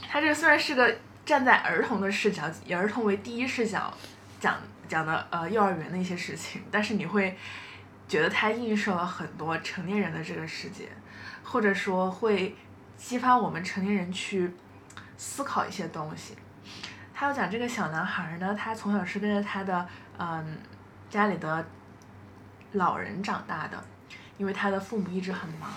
[0.07, 3.91] 它这虽然是个站在儿童的视角，以儿童为第一视角
[4.39, 7.37] 讲讲的呃幼儿园的一些事情，但是你会
[8.07, 10.89] 觉得它映射了很多成年人的这个世界，
[11.43, 12.55] 或者说会
[12.97, 14.51] 激发我们成年人去
[15.17, 16.35] 思考一些东西。
[17.15, 19.87] 他要讲这个小男孩呢，他从小是跟着他的
[20.19, 20.57] 嗯
[21.09, 21.65] 家里的。
[22.73, 23.81] 老人长大的，
[24.37, 25.69] 因为他的父母一直很忙，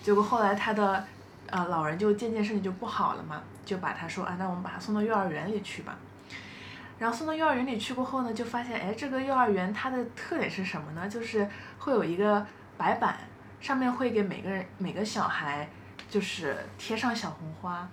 [0.00, 1.04] 结果后来他的
[1.48, 5.96] 呃老人就渐渐身体就不好了嘛，就把他说啊，那我们把他送到幼儿园里去吧。
[7.00, 11.08] 然后送到幼儿园里去过后呢，就发现哎，这个幼儿园它的特点是什么呢？
[11.08, 11.48] 就是
[11.80, 12.46] 会有一个
[12.76, 13.18] 白板，
[13.60, 15.68] 上面会给每个人每个小孩
[16.08, 17.88] 就是贴上小红花，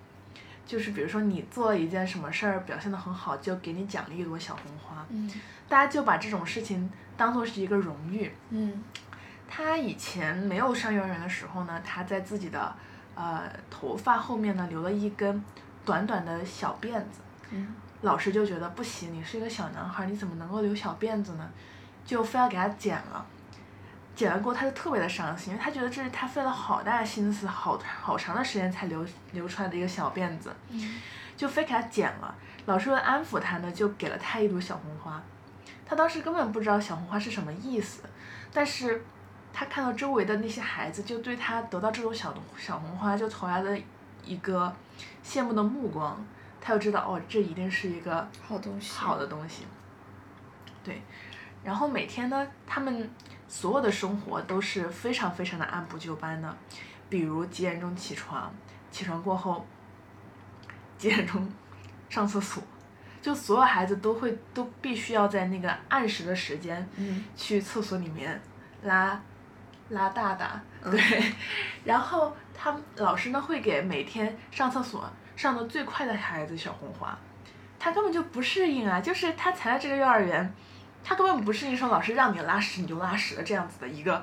[0.67, 5.03] 就是比如说你做了一件什么事儿表现的很好，就给你奖励一朵小红花。
[5.09, 5.31] 嗯，
[5.67, 6.87] 大家就把这种事情。
[7.17, 8.31] 当做是一个荣誉。
[8.51, 8.83] 嗯，
[9.49, 12.75] 他以前没有上幼儿园的时候呢，他在自己的
[13.15, 15.43] 呃头发后面呢留了一根
[15.83, 17.21] 短短的小辫子。
[17.49, 21.49] 嗯，老师就觉得不行，你是一个小男孩，你怎么能够留小辫子呢？
[22.05, 23.25] 就非要给他剪了。
[24.17, 30.51] 剪完过后，他就特别的伤心，因为他觉得这是他费了好大心思、好好长的时间才留留出来的一个小辫子，
[31.37, 32.33] 就非给他剪了。
[32.65, 35.21] 老师为了安抚他呢，就给了他一朵小红花。
[35.85, 38.01] 他当时根本不知道小红花是什么意思，
[38.51, 39.05] 但是
[39.53, 43.77] 他看到周围的那些孩子，就对他得到这种小小红花就投来了
[44.25, 44.75] 一个
[45.23, 46.25] 羡慕的目光。
[46.59, 49.65] 他就知道哦，这一定是一个好东西，好的东西。
[50.83, 51.01] 对，
[51.63, 53.09] 然后每天呢，他们
[53.47, 56.57] 所有的生活都是非常非常的按部就班的，
[57.09, 58.53] 比如几点钟起床，
[58.91, 59.65] 起床过后
[60.97, 61.47] 几点钟
[62.09, 62.61] 上厕所，
[63.21, 67.23] 就所有孩子都会都必须要在那个按时的时间嗯。
[67.35, 68.41] 去厕所里面
[68.83, 69.21] 拉
[69.89, 70.91] 拉大大，嗯。
[70.91, 71.33] 对，
[71.85, 77.17] 然后他们老师呢会给每天上厕所上的最快的孩子小红花，
[77.79, 80.53] 他根本就不适应啊，就是他才来这个幼儿园，
[81.07, 84.21] 他根本不适应说老师让你拉屎你就拉屎的这样子的一个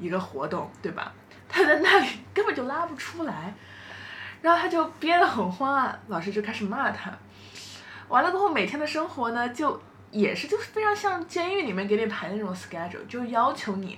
[0.00, 1.12] 一个活动，对吧？
[1.48, 3.54] 他在那里根本就拉不出来，
[4.42, 7.12] 然后他就憋得很慌啊，老师就开始骂他。
[8.08, 13.96] 完了过后，每天的生活呢，就也是就是非常像监狱里面给你排那种 schedule，就要求你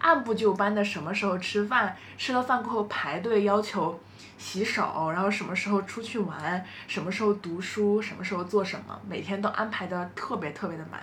[0.00, 3.98] 按部就班的什么时候吃饭，吃了饭过后排队要求
[4.36, 11.00] 洗手，然后什么时候出去玩，什么时候读书，什么时候做什么，每天都安排的特别特别的满。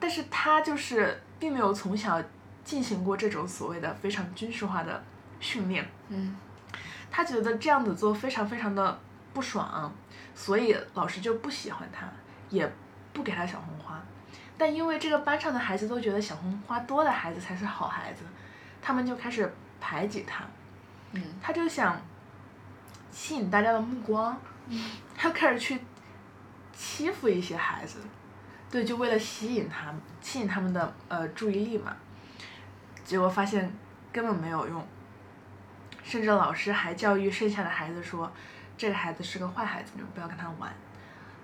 [0.00, 2.20] 但是他就是并没有从小
[2.64, 5.04] 进行过这种所谓的非常军事化的
[5.38, 6.36] 训练，嗯
[7.10, 8.98] 他觉得这样子做非常非常的
[9.34, 9.92] 不爽，
[10.34, 12.06] 所以老师就不喜欢他，
[12.48, 12.72] 也
[13.12, 14.00] 不给他小红花。
[14.56, 18.22] 但因为这个班上的孩子都觉得小红花多的孩子才是好孩子，
[18.80, 20.44] 他们就开始排挤他。
[21.12, 22.00] 嗯他就想
[23.10, 24.38] 吸引大家的目光，
[25.16, 25.80] 他开始去
[26.72, 27.98] 欺负一些孩子，
[28.70, 31.96] 对，就为了吸引他们，吸引他们的呃注意力嘛。
[33.04, 33.72] 结果发现
[34.12, 34.86] 根本没有用，
[36.04, 38.30] 甚至老师还教育剩下的孩子说，
[38.78, 40.72] 这个孩子是个坏孩子，你们不要跟他玩，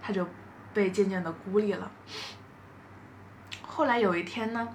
[0.01, 0.25] 他就
[0.73, 1.91] 被渐渐的孤立了。
[3.67, 4.69] 后来有一天呢，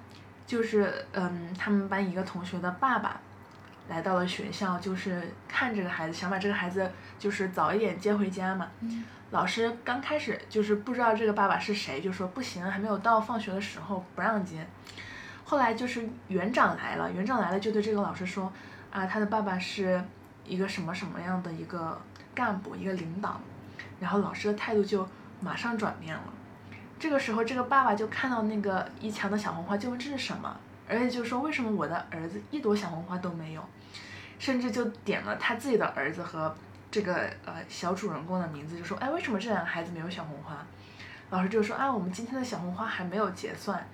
[0.46, 3.18] 就是嗯，他们班一个同学的爸爸
[3.88, 8.68] 来到了学校，就是看这个孩子，想把这个孩子就是早一点接回家嘛。
[8.80, 14.66] 嗯老师刚开始就是不知道这个爸爸是谁，就说不行，还没有到放学的时候不让接。
[15.42, 18.52] 后来就是园长来了，园长来了就对这个老师说，
[18.90, 20.04] 啊，他的爸爸是
[20.44, 21.98] 一个什么什么样的一个
[22.34, 23.40] 干部，一个领导。
[23.98, 25.08] 然后老师的态度就
[25.40, 26.24] 马上转变了。
[26.98, 30.54] 这个时候，这个爸爸就看到那个一墙的小红花，就问这是什么，
[30.88, 33.62] 而且就说为什么我的儿子一朵小红花都没有，
[34.38, 36.54] 甚至就点了他自己的儿子和
[36.90, 37.14] 这个
[37.44, 40.64] 呃小主人公的名字，就说哎为什么这两个孩子没有小红花？
[41.30, 43.88] 老师就说啊我们今天的小红花还没有结算，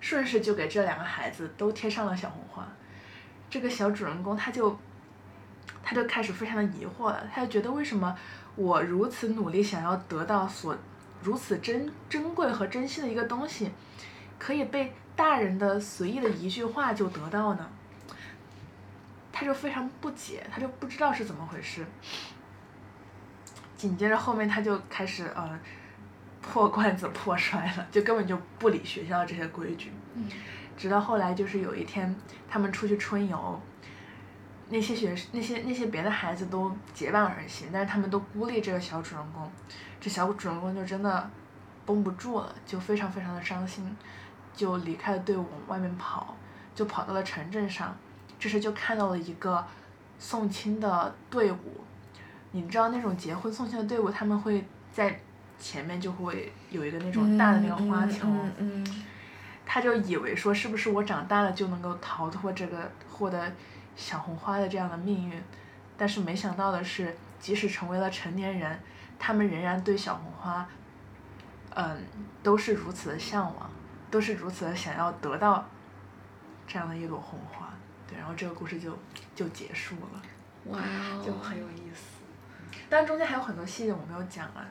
[0.00, 2.66] 顺势就给这两个孩子都贴上了小红花。
[3.48, 4.78] 这个小主人公他就
[5.82, 8.14] 他就开始非常的疑惑了，他就觉得为什么
[8.56, 10.76] 我如此努力想要得到所
[11.22, 13.70] 如此珍珍贵和珍惜的一个东西，
[14.42, 17.64] 可以被大人的随意的一句话就得到呢？
[19.30, 21.86] 他就非常不解，他就不知道是怎么回事。
[23.76, 25.56] 紧接着后面他就开始呃
[26.40, 29.92] 破罐子破摔了，就根本就不理学校这些规矩。
[30.16, 30.28] 嗯
[30.76, 32.12] 直到后来就是有一天
[32.48, 33.60] 他们出去春游，
[34.70, 39.48] 那些学那些那些别的孩子都结伴而行，但是他们都孤立这个小主人公，
[40.00, 41.30] 这小主人公就真的
[41.86, 43.96] 绷不住了，就非常非常的伤心，
[44.54, 46.36] 就离开了队伍往外面跑，
[46.74, 47.96] 就跑到了城镇上，
[48.38, 49.64] 这时就看到了一个
[50.18, 51.80] 送亲的队伍，
[52.52, 55.20] 你知道那种结婚送亲的队伍，他们会在
[55.58, 59.04] 前面就会有一个那种大的那个花球，嗯嗯嗯。
[59.64, 63.50] 他就以为说是不是我长大了就能够逃脱这个获得
[63.96, 65.40] 小红花的这样的命运，
[65.96, 68.78] 但是没想到的是，即使成为了成年人，
[69.18, 70.68] 他们仍然对小红花，
[71.74, 71.96] 嗯，
[72.42, 73.70] 都是如此的向往，
[74.12, 75.68] 都是如此的想要得到
[76.68, 77.72] 这样的一朵红花。
[78.06, 78.96] 对，然后这个故事就
[79.34, 80.22] 就结束了，
[80.66, 82.20] 哇哦，就很有意思。
[82.90, 84.66] 当然中间还有很多细节我没有讲啊。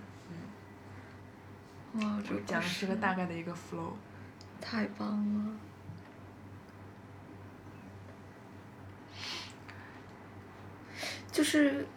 [1.93, 3.93] 嗯，哇，这个讲的是个大概的一个 flow。
[4.61, 5.51] 太棒了。
[11.31, 11.87] 就是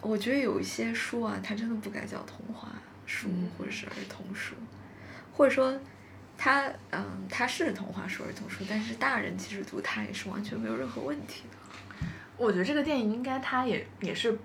[0.00, 2.68] 我觉得有一些书啊，它真的不该叫童话
[3.06, 4.54] 书嗯或者是儿童书，
[5.32, 5.76] 或者说
[6.44, 12.06] 它嗯它是童话书、儿童书，但是大人其实读它也是完全没有任何问题的。
[12.36, 14.36] 我觉得这个电影应该它也也是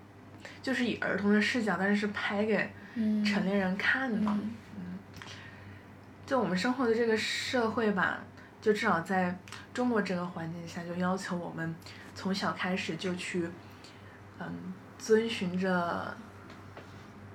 [0.61, 4.19] 就是以儿童的视角，但是是拍给嗯成年人看的。
[4.31, 4.53] 嗯
[6.23, 8.19] 就我们生活的这个社会吧，
[8.61, 9.35] 就至少在
[9.73, 11.73] 中国这个环境下，就要求我们
[12.13, 13.49] 从小开始就去，
[14.37, 16.15] 嗯，遵循着，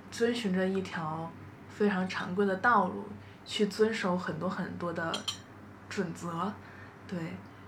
[0.09, 1.29] 遵循着一条
[1.67, 3.03] 非常常规的道路，
[3.45, 5.11] 去遵守很多很多的
[5.89, 6.51] 准则，
[7.07, 7.17] 对，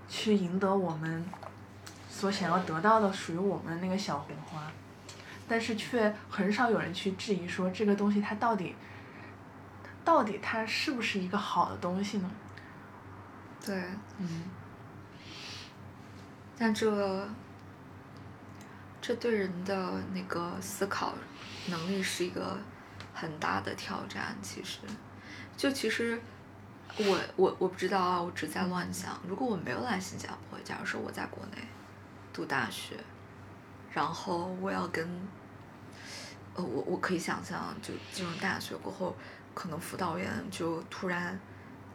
[0.07, 1.26] 去赢得我们
[2.09, 4.71] 所想要得到的属于我们的那个小红花，
[5.47, 8.76] 但是却很少有人去质疑说这个东西它到底。
[10.03, 12.30] 到底它是不是一个好的东西呢？
[13.65, 13.84] 对，
[14.19, 14.43] 嗯，
[16.55, 17.28] 但这
[19.01, 21.15] 这对人的那个思考
[21.69, 22.55] 能力是一个
[23.15, 24.38] 很大的挑战。
[24.43, 24.78] 其实，
[25.58, 26.20] 就其实
[26.97, 29.20] 我我我不知道啊，我只在乱想。
[29.28, 31.58] 如果我没有来新加坡，假如说我在国内
[32.34, 32.95] 读大学，
[33.93, 35.08] 然后我要跟
[36.56, 39.16] 呃我我可以想象，就进入大学过后，
[39.53, 41.39] 可能辅导员就突然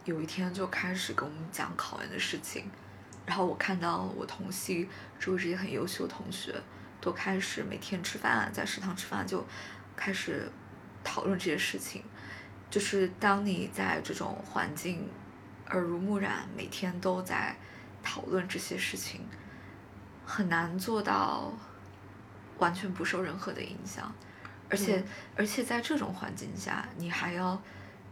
[0.05, 2.69] 有一天就开始跟我们讲考研的事情。
[3.23, 4.89] 然后我看到我同系
[5.19, 6.59] 周围这些很优秀的同学，
[6.99, 9.45] 都开始每天吃饭，在食堂吃饭就
[9.95, 10.51] 开始
[11.03, 12.03] 讨论这些事情。
[12.71, 15.07] 就是当你在这种环境
[15.67, 17.55] 耳濡目染，每天都在
[18.01, 19.21] 讨论这些事情，
[20.25, 21.53] 很难做到
[22.57, 24.11] 完全不受任何的影响。
[24.69, 25.03] 而且、嗯
[25.35, 27.61] 而且在这种环境下，你还要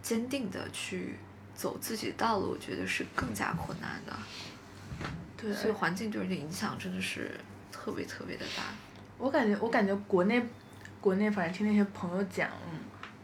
[0.02, 1.16] 坚定的去
[1.56, 4.14] 走自己的道路，我觉得是更加困难的。
[5.38, 7.32] 对，所以环境对人的影响真的是
[7.72, 8.64] 特别特别的大。
[9.18, 10.46] 我感觉，我感觉国内，
[11.00, 12.50] 国内反正听那些朋友讲，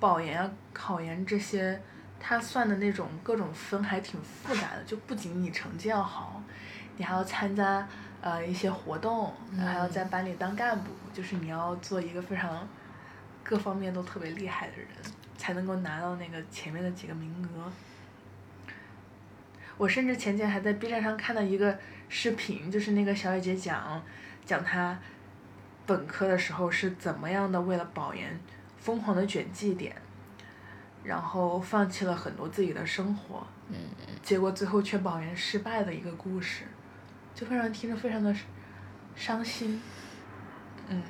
[0.06, 1.82] 保研啊、考研这些，
[2.20, 6.40] 他算的那种各种分还挺复杂的，就不仅你成绩要好，
[6.96, 7.88] 你还要参加
[8.22, 12.68] 呃一些活动，还要在班里当干部，就是你要做一个非常
[13.44, 14.88] 各方面都特别厉害的人，
[15.40, 17.72] 才能够拿到那个前面的几个名额。
[19.76, 21.76] 我甚至前几天还在 B 站上看到一个
[22.10, 24.00] 视频，就是那个小姐姐讲，
[24.46, 25.00] 讲她
[25.88, 28.40] 本科的时候是怎么样的为了保研
[28.86, 30.00] 疯狂的卷绩点，
[31.04, 33.76] 然后放弃了很多自己的生活，嗯，
[34.22, 36.66] 结果最后却保研失败的一个故事，
[37.34, 38.32] 就让人听着非常的
[39.16, 39.82] 伤心。
[40.88, 41.02] 嗯，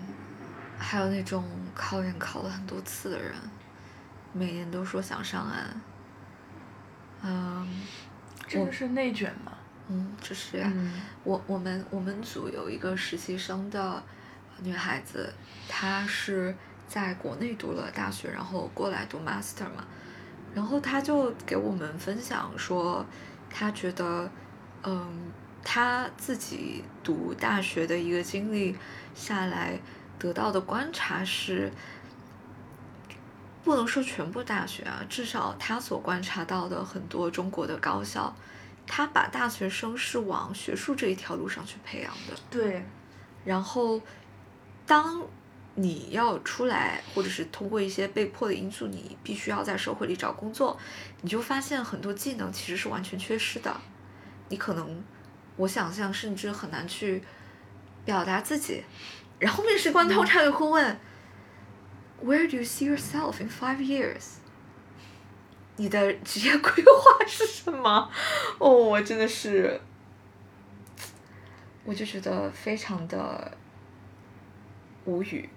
[0.79, 3.33] 还有那种考研考了很多次的人，
[4.31, 5.81] 每年都说想上岸。
[7.23, 7.67] 嗯
[8.47, 9.51] 这就是内卷嘛。
[9.89, 10.71] 嗯，这是呀。
[10.73, 14.01] 嗯我我们我们组有一个实习生的
[14.61, 15.33] 女孩子，
[15.67, 16.55] 她是
[16.87, 19.85] 在国内读了大学，然后过来读 master 嘛，
[20.53, 23.05] 然后他就给我们分享说，
[23.49, 24.29] 他觉得，
[24.83, 25.31] 嗯，
[25.63, 28.75] 他自己读大学的一个经历
[29.13, 29.79] 下来
[30.17, 31.71] 得到的观察是。
[33.63, 38.31] 不能说全部大学啊，至少他所观察到的很多中国的高校，
[38.85, 42.39] 他把大学生是往学术这一条路上去培养的。
[42.51, 42.85] 对，
[43.43, 43.99] 然后，
[44.85, 45.19] 当
[45.77, 50.77] 你要出来，或者是通过一些被迫的因素，你必须要在社会里找工作，
[51.21, 53.75] 你就发现很多技能其实是完全缺失的。
[54.47, 55.03] 你可能，
[55.57, 57.21] 我想象甚至很难去
[58.05, 58.83] 表达自己。
[59.37, 60.97] 然后面试官通常也会问、
[62.21, 64.35] w h e r e do you see yourself in five years？
[65.75, 68.09] 你的职业规划是什么？
[68.59, 69.81] 哦，我真的是，
[71.83, 73.57] 我就觉得非常的
[75.03, 75.49] 无语。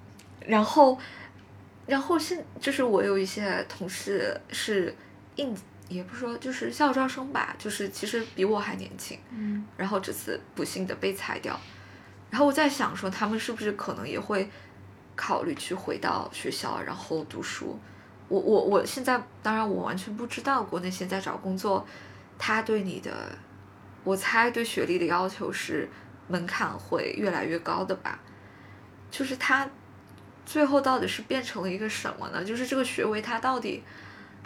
[0.49, 0.99] 然后，
[1.87, 4.95] 然后现就是我有一些同事是
[5.37, 5.55] 应，
[5.89, 11.61] 也不说就是校招生吧，就是其实比我还年轻，嗯然后这次不幸的被裁掉。
[12.31, 14.49] 然后我在想说，他们是不是可能也会
[15.15, 17.79] 考虑去回到学校，然后读书。
[18.29, 21.87] 我我我现在当然我完全不知道国内现在找工作，
[22.39, 23.37] 他对你的，
[24.03, 25.89] 我猜对学历的要求是
[26.27, 28.19] 门槛会越来越高的吧，
[29.11, 29.69] 就是他
[30.49, 32.43] 最后到底是变成了一个什么呢？
[32.43, 33.83] 就是这个学位它到底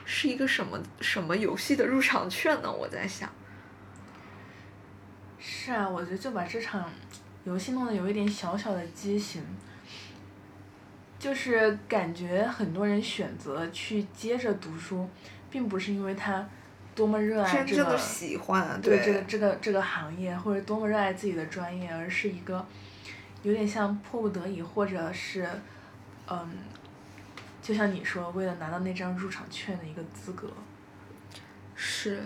[0.05, 2.69] 是一个什么什么游戏的入场券呢？
[2.69, 3.31] 我在想，
[5.39, 6.91] 是啊，我觉得就把这场
[7.45, 9.41] 游戏弄得有一点小小的畸形，
[11.21, 15.09] 就是感觉很多人选择去接着读书，
[15.53, 16.45] 并不是因为他
[16.97, 22.67] 多么热爱这个喜欢对这个这个这个行业，或者多么热爱自己的专业，而是一个
[23.45, 25.49] 有点像迫不得已，或者是
[26.35, 26.49] 嗯，
[27.61, 30.51] 就像你说，为了拿到那张入场券的一个资格。
[31.75, 32.23] 是，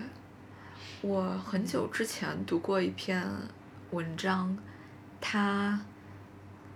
[1.01, 3.21] 我很久之前读过一篇
[3.91, 4.57] 文章，
[5.19, 5.77] 它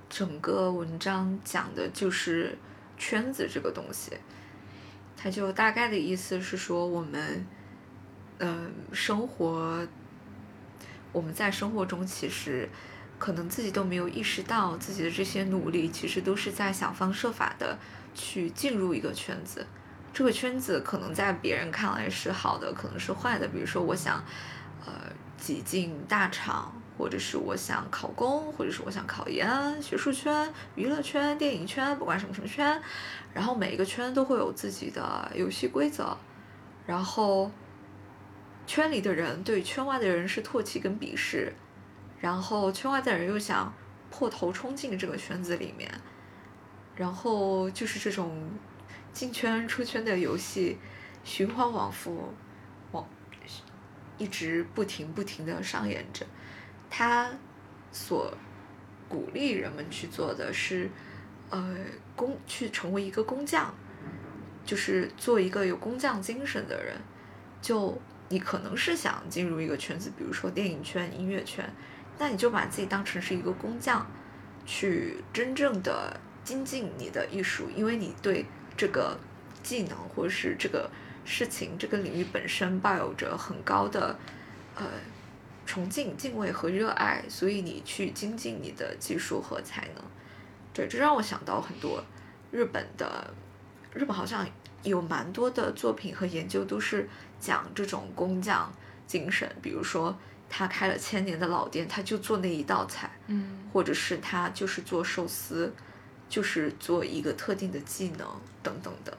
[0.09, 2.57] 整个文章讲的就是
[2.97, 4.11] 圈子这个东西，
[5.15, 7.45] 它就大概的意思是说我们，
[8.39, 9.87] 嗯、生活，
[11.13, 12.67] 我们在生活中其实
[13.21, 17.77] 可能自己都没有意识到自己的这些努力，其实都是在想方设法的
[18.15, 19.63] 去进入一个圈子。
[20.11, 23.47] 这个圈子可能在别人看来是好的，可能是坏的。
[23.49, 24.17] 比如说，我想，
[24.83, 24.91] 呃，
[25.37, 29.47] 挤进大厂，或者是我想考公，或者是我想考研，
[29.79, 32.81] 学术圈、娱乐圈、电影圈，不管什么什么圈，
[33.35, 36.17] 然后每一个圈都会有自己的游戏规则，
[36.87, 37.51] 然后
[38.65, 41.53] 圈里的人对圈外的人是唾弃跟鄙视，
[42.21, 43.73] 然后圈外的人又想
[44.09, 45.91] 破头冲进这个圈子里面，
[46.95, 48.49] 然后就是这种
[49.11, 50.77] 进圈出圈的游戏
[51.23, 52.31] 循环往复，
[52.91, 53.05] 往
[54.17, 56.25] 一直不停不停的上演着。
[56.89, 57.31] 他
[57.91, 58.31] 所
[59.09, 60.89] 鼓励人们去做的是，
[61.49, 61.75] 呃，
[62.15, 63.73] 工去成为一个工匠，
[64.63, 66.95] 就是做一个有工匠精神的人。
[67.61, 67.99] 就
[68.29, 71.67] 你可能是想进入一个圈子，比如说电影圈、音乐圈，
[72.21, 74.05] 那你就把自己当成是一个工匠，
[74.63, 78.45] 去真正的精进你的艺术，因为你对
[78.77, 79.17] 这个
[79.63, 80.87] 技能或是这个
[81.25, 84.15] 事情、这个领域本身抱有着很高的
[84.75, 84.85] 呃
[85.65, 90.03] 崇敬、敬畏和热爱，所以你去精进你的技术和才能。
[90.75, 92.03] 对，这让我想到很多
[92.51, 93.33] 日本的，
[93.95, 94.47] 日本好像
[94.83, 97.09] 有蛮多的作品和研究都是
[97.39, 98.71] 讲这种工匠
[99.07, 100.15] 精神，比如说
[100.53, 105.73] 他开了千年的老店，他就做那一道菜，嗯或者是他就是做寿司，
[106.27, 108.27] 就是做一个特定的技能
[108.61, 109.17] 等等的。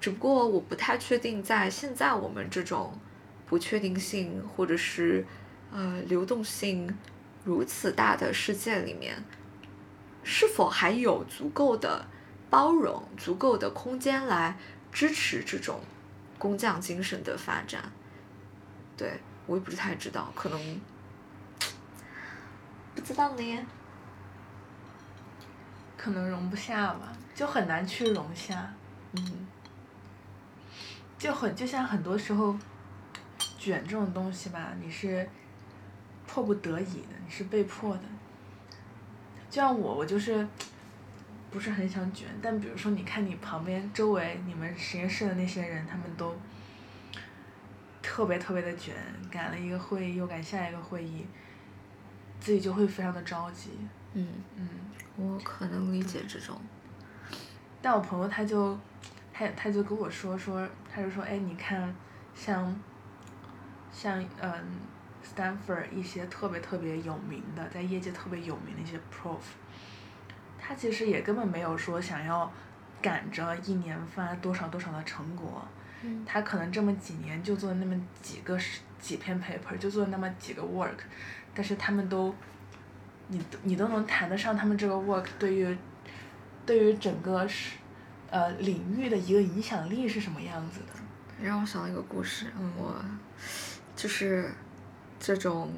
[0.00, 2.98] 只不过我不太确定，在现在我们这种
[3.46, 5.26] 不确定性或者是
[5.70, 6.96] 呃流动性
[7.44, 9.22] 如此大的世界里面，
[10.22, 12.06] 是否还有足够的
[12.48, 14.56] 包容、足够的空间来
[14.90, 15.80] 支持这种
[16.38, 17.92] 工匠精神的发展？
[18.96, 20.80] 对我也不是太知道，可能
[22.94, 23.66] 不知道呢。
[25.96, 28.72] 可能容不下吧，就很难去容下，
[29.14, 29.46] 嗯
[31.18, 32.56] 就很就像很多时候
[33.58, 35.28] 卷这种东西吧，你是
[36.26, 38.02] 迫不得已的，你是被迫的。
[39.50, 40.46] 就像我，我就是
[41.50, 46.36] 不是很想卷，但比如说你看你旁边周围你们实验室的那些人，他们都
[48.02, 48.94] 特别特别的卷，
[49.30, 51.26] 赶了一个会议又赶下一个会议，
[52.40, 53.70] 自己就会非常的着急，
[54.14, 54.26] 嗯，
[54.56, 54.68] 嗯。
[55.16, 56.56] 我可能理解这种。
[57.82, 58.78] 但我朋友他就，
[59.32, 61.92] 他他就跟我说说，他就说，哎，你看，
[62.34, 62.80] 像，
[63.92, 64.52] 像嗯
[65.24, 69.38] ，Stanford 一些特别特别有名的，在业界特别有名的一些 prof，
[70.56, 72.52] 他其实也根本没有说想要
[73.02, 75.66] 赶着一年发多少多少的成果，
[76.02, 78.58] 嗯他可能这么几年就做那么几个
[79.00, 80.98] 几篇 paper，就做那么几个 work，
[81.54, 82.34] 但是他们都，
[83.28, 85.76] 你都你都能谈得上他们这个 work 对于，
[86.64, 87.76] 对于整个是，
[88.30, 90.86] 呃领域的一个影响力是什么样子的？
[91.42, 92.94] 让我想到一个故事，嗯我
[93.94, 94.50] 就是
[95.20, 95.72] 这种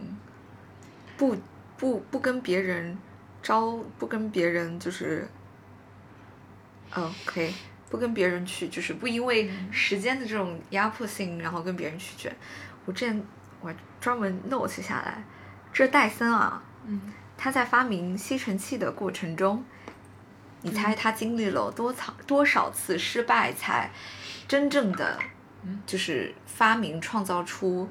[1.16, 1.36] 不
[1.76, 2.96] 不不跟别人
[3.42, 5.28] 招，不跟别人就是，
[6.94, 7.52] 哦，可以
[7.90, 12.34] 不跟别人去，就是不因为时间的这种压迫性，然后跟别人去卷。
[12.86, 13.22] 我之前
[13.60, 15.22] 我专门 note 下来，
[15.72, 19.64] 这戴森啊，嗯他在发明吸尘器的过程中，
[20.62, 23.90] 你猜他经历了多少多少次失败，才
[24.46, 25.18] 真正的
[25.64, 27.88] 嗯就是发明创造出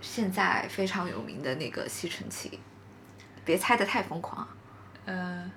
[0.00, 2.58] 现在非常有名的那个吸尘器？
[3.44, 4.48] 别猜的太疯狂啊！
[5.06, 5.50] 呃，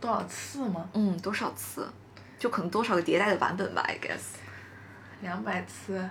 [0.00, 0.88] 多少次吗？
[0.94, 1.88] 嗯，多少次？
[2.38, 4.38] 就可能多少个迭代的版本吧，I guess。
[5.20, 6.08] 两百次。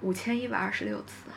[0.00, 1.28] 五千一百二十六次。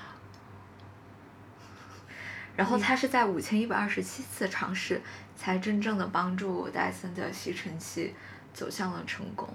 [2.55, 5.01] 然后他是在五千一百二十七次尝试，
[5.36, 8.14] 才真正的帮助戴森的吸尘器
[8.53, 9.49] 走向了成功。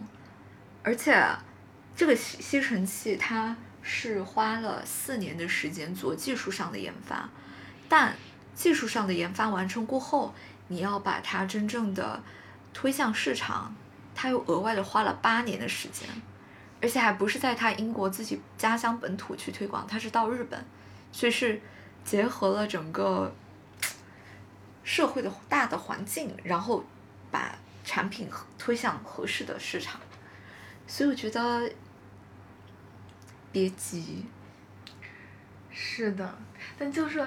[0.82, 1.24] 而且，
[1.94, 7.28] 这个吸吸尘器它是花了四年的时间做技术上的研发，
[7.88, 8.16] 但
[8.56, 10.34] 技术上的研发完成过后，
[10.66, 12.20] 你要把它真正的
[12.72, 13.76] 推向市场，
[14.16, 16.08] 它又额外的花了八年的时间。
[16.78, 20.62] 而且还不是在他英国自己家乡本土去推广，他是到日本，
[21.10, 21.58] 所以是
[22.04, 23.34] 结合了整个
[24.84, 26.84] 社会的大的环境，然后
[27.30, 29.98] 把产品推向合适的市场。
[30.86, 31.68] 所以我觉得
[33.50, 34.26] 别急，
[35.70, 36.38] 是的，
[36.78, 37.26] 但就是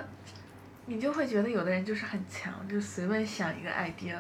[0.85, 4.15] 你就会觉得有的人就是很强，就随便想一个 idea，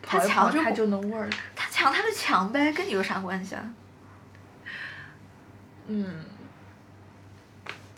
[0.00, 1.32] 他强他就能 work。
[1.56, 3.74] 他强他就强呗，跟你有啥关系啊？
[5.88, 6.24] 嗯，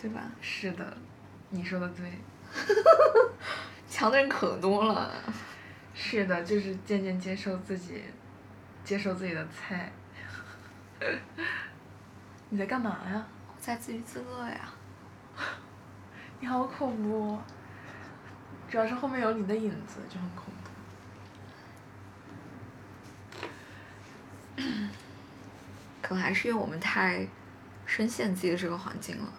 [0.01, 0.23] 对吧？
[0.41, 0.97] 是的，
[1.51, 2.19] 你说的对。
[3.87, 5.13] 强的人可多了。
[5.95, 8.03] 是的，就是渐渐接受自己，
[8.83, 9.93] 接受自己的菜。
[12.49, 13.27] 你在干嘛呀？
[13.55, 14.73] 我在自娱自乐呀。
[16.41, 17.43] 你好恐怖哦，
[18.67, 20.54] 主要是后面有你的影子，就很恐怖。
[26.03, 27.27] 可能还是因为我们太
[27.87, 29.33] 深陷自己的这个环境了。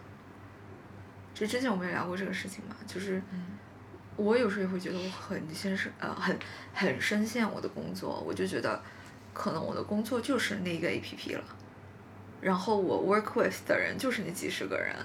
[1.33, 3.21] 就之前我们也聊过这个事情嘛，就是
[4.15, 6.37] 我有时候也会觉得我很先是呃很
[6.73, 8.81] 很深陷我的工作，我就觉得
[9.33, 11.43] 可能我的工作就是那个 A P P 了，
[12.39, 14.95] 然后我 work with 的人就是那几十个人，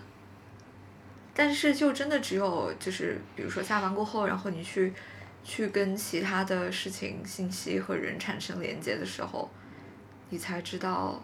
[1.34, 4.92] 但是就真的只有就是比如说下班过后，然后你去
[5.42, 9.50] 去跟其他的事情、信息和人产生连接的时候，
[10.30, 11.20] 你才知道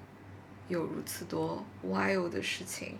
[0.68, 2.98] 有如此多 wild 的事情。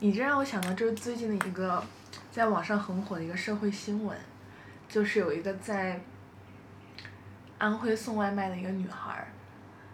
[0.00, 1.82] 你这让我想到就是最近的一个
[2.30, 4.16] 在网上很火的一个社会新闻，
[4.88, 6.00] 就是有一个在
[7.58, 9.26] 安徽送外卖的一个女孩，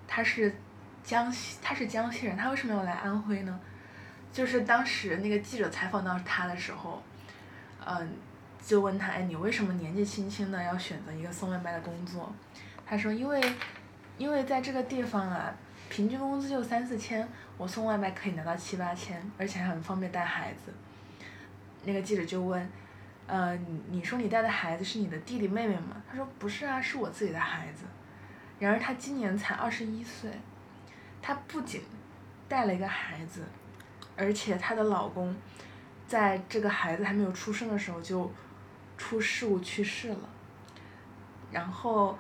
[0.07, 0.55] 她是
[1.03, 3.61] 江西，她是江西人，她为什么要来安徽呢？
[4.33, 7.03] 就是当时那个记者采访到她的时候，
[7.87, 8.13] 嗯，
[8.63, 12.31] 就问她，哎，你为什么年纪轻轻的要选择一个送外卖的工作？
[12.87, 13.41] 她说，因为，
[14.19, 15.55] 因为在这个地方啊，
[15.89, 17.27] 平均工资就三四千，
[17.57, 20.73] 我送外卖可以拿到七八千，而且还很方便带孩子。
[21.85, 22.71] 那个记者就问，
[23.27, 23.57] 呃，
[23.91, 26.03] 你说你带的孩子是你的弟弟妹妹吗？
[26.11, 27.85] 他说不是啊，是我自己的孩子。
[28.59, 30.31] 然而他今年才二十一岁，
[31.21, 31.83] 她不仅
[32.49, 33.43] 带了一个孩子，
[34.17, 35.35] 而且她的老公
[36.07, 38.33] 在这个孩子还没有出生的时候就
[38.97, 40.29] 出事故去世了。
[41.51, 42.17] 然后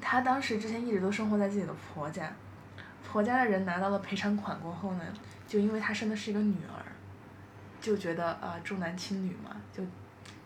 [0.00, 2.32] 她当时之前一直都生活在自己的婆家，
[3.06, 5.04] 婆家的人拿到了赔偿款过后呢，
[5.46, 6.80] 就因为她生的是一个女儿，
[7.80, 9.82] 就觉得啊、呃重男轻女嘛，就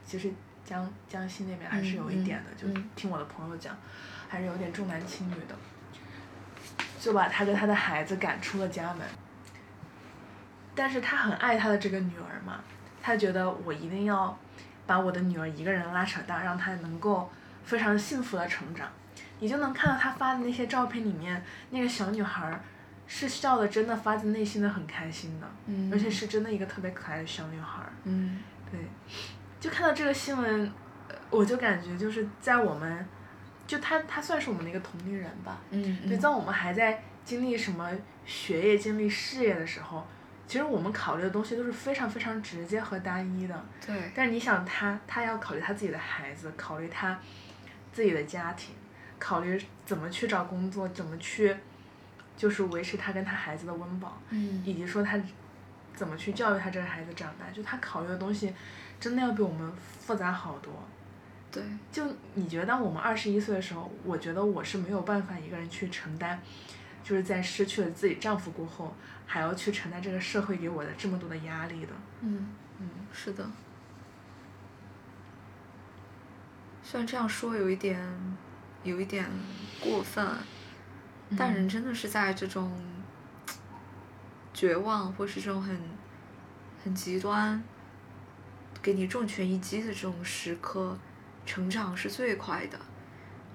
[0.05, 0.33] 其实
[0.65, 3.77] 江江西那边还是有一点的，就听我的朋友讲，
[4.29, 5.55] 还是有点重男轻女的，
[6.99, 9.07] 就把她跟她的孩子赶出了家门。
[10.75, 12.61] 但是她很爱她的这个女儿嘛，
[13.03, 14.37] 她觉得我一定要
[14.87, 17.31] 把我的女儿一个人拉扯大，让她能够
[17.65, 18.89] 非常幸福的成长。
[19.41, 22.61] 你就能看到她发的那些照片里面，那个小女孩儿
[23.07, 27.93] 是笑的，真的发自内心的很开心的，嗯而且是真的一个特别可爱的小女孩儿。
[28.05, 28.81] 嗯对，
[29.61, 30.73] 就看到这个新闻，
[31.09, 33.07] 呃我就感觉就是在我们，
[33.67, 35.59] 就她她算是我们的一个同龄人吧。
[35.71, 37.91] 嗯，对，嗯在我们还在经历什么
[38.25, 40.07] 学业、经历事业的时候，
[40.47, 43.65] 其实我们考虑的东西都是非常非常直接和单一的。
[43.87, 47.19] 对，但是你想他，他要考虑他自己的孩子，考虑他
[47.93, 48.75] 自己的家庭，
[49.25, 51.57] 考虑怎么去找工作，怎么去
[52.37, 55.19] 就是维持他跟他孩子的温饱，嗯以及说他
[55.95, 58.53] 怎么去教育他这个孩子长大，就他考虑的东西
[59.01, 60.71] 真的要比我们复杂好多。
[61.51, 62.05] 对，就
[62.35, 66.39] 你觉得，当我们二十一岁的时候，我觉得我是没有办法一个人去承担，
[67.03, 68.95] 就是在失去了自己丈夫过后，
[69.25, 71.93] 还要去承担这个社会给我的这么多的压力的。
[72.21, 72.49] 嗯。
[72.79, 73.49] 嗯，是的，
[76.83, 77.97] 虽然这样说有一点，
[78.85, 79.29] 有一点
[79.81, 80.25] 过分，
[81.37, 82.71] 但人真的是在这种
[84.53, 85.77] 绝望或是这种很
[86.85, 87.61] 很极端，
[88.81, 90.97] 给你重拳一击的这种时刻，
[91.45, 92.79] 成长是最快的。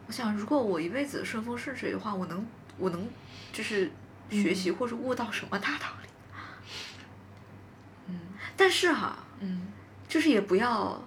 [0.07, 2.45] 我想，如果我一辈子顺风顺水的话，我能
[2.77, 3.07] 我能
[3.53, 3.89] 就是
[4.30, 6.09] 学习或者悟到什么大道理？
[8.07, 8.19] 嗯
[8.57, 9.67] 但是哈，嗯。
[10.09, 10.99] 就是也不要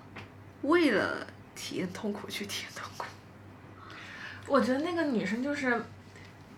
[0.62, 3.04] 为了体验痛苦去体验痛苦。
[4.46, 5.80] 我觉得那个女生就是，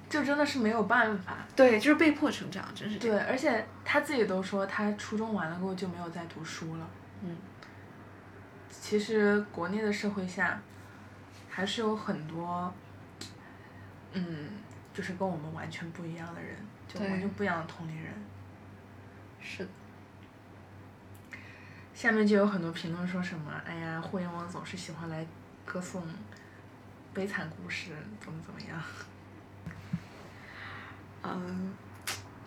[0.08, 1.36] 就真的是没有办法。
[1.54, 6.86] 对，就是被迫成长，真是这对，而且她自己都说，她初中完了过后就没有再读书了。
[7.22, 7.36] 嗯，
[8.70, 10.60] 其实国内的社会下，
[11.48, 12.72] 还是有很多，
[14.12, 14.48] 嗯，
[14.92, 16.56] 就是跟我们完全不一样的人，
[16.88, 18.12] 就对完全不一样的同龄人。
[19.40, 19.70] 是的。
[21.94, 25.24] 下面就有很多评论说什么，哎呀，互联网总是喜欢来
[25.64, 26.02] 歌颂
[27.14, 28.82] 悲惨故事，怎么怎么样。
[31.22, 31.72] 嗯，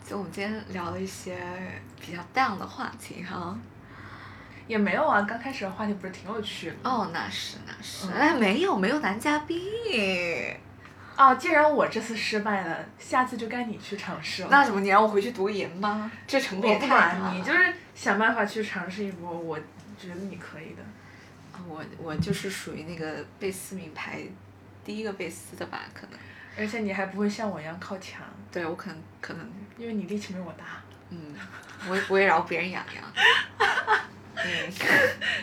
[0.06, 1.38] 就我们今天聊了一些
[2.00, 3.58] 比较 down 的话题哈。
[4.68, 6.76] 也没有啊，刚开始的话题不是挺有趣的？
[6.84, 9.64] 哦，那是那是，嗯哎，没有没有男嘉宾，
[11.16, 14.50] 哦，既然我这次失败了，下次就该你去尝试了。
[14.52, 16.12] 那怎么你让我回去读研吗？
[16.28, 19.58] 这成本太大了你，就是想办法去尝试一波，我
[19.98, 20.84] 觉得你可以的。
[21.54, 24.22] 啊我我就是属于那个被撕名牌
[24.88, 26.18] 第一个被撕的吧，可能。
[26.58, 29.46] 而且你还不会像我一样靠墙，对我可能可能
[29.78, 30.82] 因为你力气没我大。
[31.10, 31.36] 嗯，
[31.90, 33.04] 我也不会饶别人痒痒。
[34.36, 34.72] 嗯，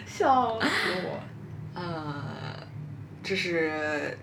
[0.07, 0.67] 笑死
[1.05, 1.21] 我！
[1.75, 2.67] 呃，
[3.23, 4.17] 就是，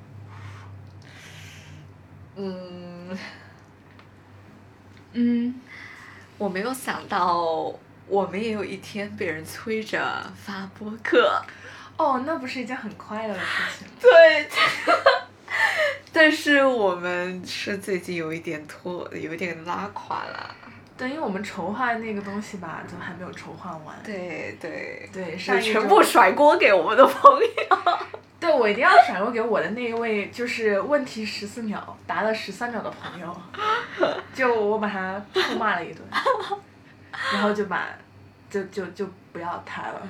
[2.35, 3.17] 嗯，
[5.13, 5.61] 嗯，
[6.39, 7.73] 我没有想到
[8.07, 11.43] 我们也有一天被人催着发播客。
[12.01, 13.45] 哦，那不是一件很快乐的事
[13.77, 13.93] 情吗？
[14.01, 14.49] 对，
[16.11, 20.55] 但是我们是最近有一点拖，有一点拉垮了。
[20.97, 23.95] 对，因为我们筹划那个东西吧，就还没有筹划完。
[24.03, 27.47] 对对对，我上全部甩锅给我们的朋友。
[28.41, 33.41] 对我一定要甩锅给我的那一位，就是问题十四秒答了十三秒的朋友，
[34.33, 36.03] 就我把他臭骂了一顿，
[37.31, 37.87] 然后就把
[38.49, 40.01] 就就就不要他了。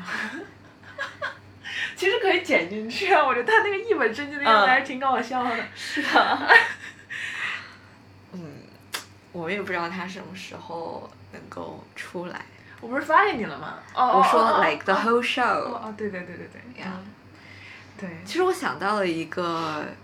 [1.96, 5.52] 其实可以剪进去啊，我觉得他那个一本正经的样子还是挺搞笑的。
[5.76, 6.40] 是的。
[8.34, 8.40] 嗯，
[9.32, 12.42] 我们也不知道他什么时候能够出来。
[12.80, 13.76] 我不是发给你了吗？
[13.94, 15.44] 哦，我说 like the 哦 whole 哦 show。
[15.44, 17.06] 哦，对对对对对，呀嗯，
[18.00, 19.96] 对，其实我想到了一个嗯，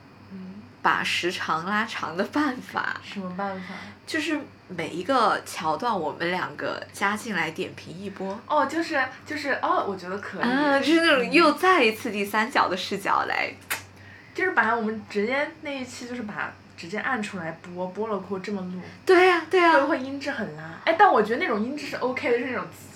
[0.88, 3.74] 把时长拉长的办法，什么办法？
[4.06, 8.40] 就是每一个桥段我们两个加进来点评一波。
[8.48, 13.54] 哦，就是就是哦，我觉得可以，啊，就是那种又再一次第三角的视角来，
[14.34, 20.80] 就是把我们直接那一期就是把直接按出来播，播了过后这么录，对呀、对呀、会不会音质很拉？
[20.86, 22.88] 哎，但我觉得那种音质是 OK 的，是那种滋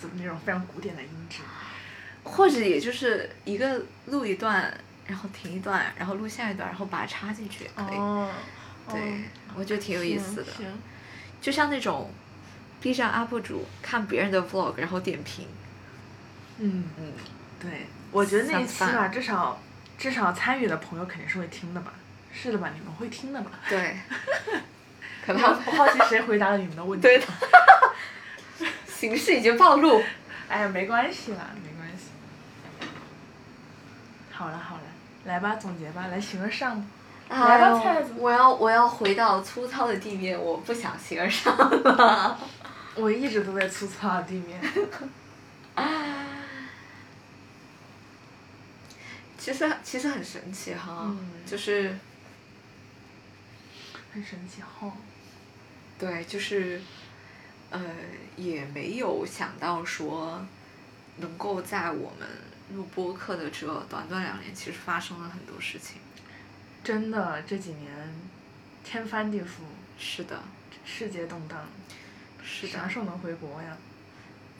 [0.00, 1.38] 滋滋那种非常古典的音质。
[2.24, 4.76] 或者也就是一个录一段，
[5.06, 7.96] 然后停一段，然后录下一段，然后把它插进去也可以。
[7.96, 8.30] 哦，
[8.90, 9.22] 对，
[9.54, 10.52] 我觉得挺有意思的。
[10.52, 10.66] 行，
[11.40, 12.10] 就像那种
[12.80, 15.46] B 站 UP 主看别人的 Vlog，然后点评，
[16.58, 17.12] 嗯，嗯，
[17.60, 19.60] 对，我觉得那一期吧，至少
[19.98, 21.92] 至少参与的朋友肯定是会听的吧？
[22.32, 22.70] 是的吧？
[22.74, 23.50] 你们会听的吧？
[23.68, 23.96] 对，
[25.24, 27.02] 可能我好奇谁回答了你们的问题。
[27.02, 27.26] 对的，
[28.86, 30.02] 形式已经暴露。
[30.48, 32.06] 哎呀，没关系啦，没关系。
[34.30, 34.82] 好了好了，
[35.26, 36.86] 来吧，总结吧，来形而上吧。
[37.28, 42.38] 来吧哎呦菜子我要我要回到粗糙的地面，我不想形而上了。
[42.94, 44.60] 我一直都在粗糙的地面。
[49.36, 51.96] 其实其实很神奇哈，嗯就是
[54.12, 54.92] 很神奇哈。
[55.98, 56.80] 对，就是
[57.70, 57.80] 呃，
[58.36, 60.44] 也没有想到说
[61.16, 62.28] 能够在我们
[62.74, 65.98] 录播客的这短短两年，其实发生了很多事情。
[66.82, 67.90] 真的这几年
[68.84, 69.62] 天翻地覆，
[69.98, 70.40] 是的，
[70.84, 71.58] 世界动荡，
[72.42, 73.76] 是的啥，时候能回国呀？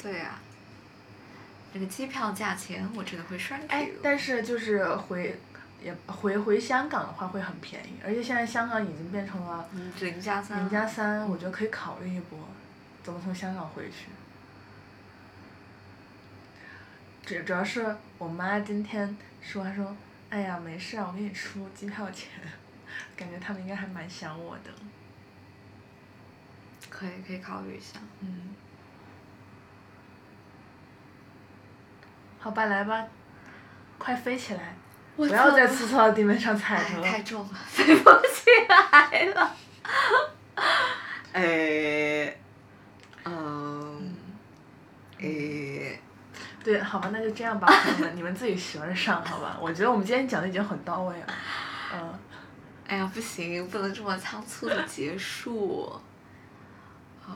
[0.03, 0.39] 对呀、
[1.73, 5.39] 那个机票价钱我真的会栓哎但是就是回
[5.83, 10.61] 也回回香港的话会很便宜，而且现在香港已经变成了嗯，零加三。
[10.61, 12.39] 零加三，我觉得可以考虑一波，
[13.03, 14.07] 怎么从香港回去。
[17.27, 17.85] 主主要是
[18.19, 19.97] 我妈今天说，她说，
[20.31, 22.29] 哎呀，没事啊，我给你出机票钱，
[23.17, 24.71] 感觉他们应该还蛮想我的。
[26.89, 27.99] 可以可以考虑一下。
[28.21, 28.55] 嗯。
[32.39, 33.05] 好吧，来吧，
[33.99, 34.77] 快飞起来！
[35.17, 37.03] 不要在操粗糙的地面上踩哎，着了。
[37.03, 39.57] 太重了，飞不起来了。
[41.33, 42.37] 哎，
[43.25, 44.15] 嗯，
[45.19, 46.01] 诶，
[46.67, 49.57] 对，好吧，那就这样吧， 朋友们，你们自己学着上，好吧？
[49.61, 51.27] 我觉得我们今天讲的已经很到位了。
[51.95, 52.13] 嗯，
[52.89, 56.01] 哎呀，不行，不能这么仓促的结束。
[57.25, 57.33] 呃，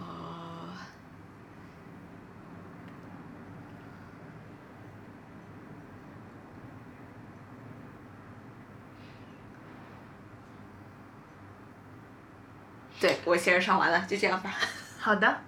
[12.99, 14.53] 对我先是上完了，就这样吧。
[14.99, 15.41] 好的，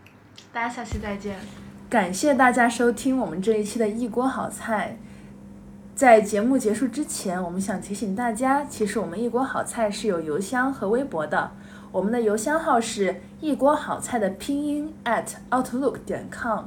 [0.53, 1.37] 大家下期再见。
[1.93, 4.97] 感谢大家收听我们这一期的一锅好菜。
[5.95, 11.51] 在节目结束之前，我们想提醒大家，其实我们一锅好菜是有邮箱和微博的。
[11.91, 16.65] 我们的邮箱号是一锅好菜的拼音 at outlook 点 com。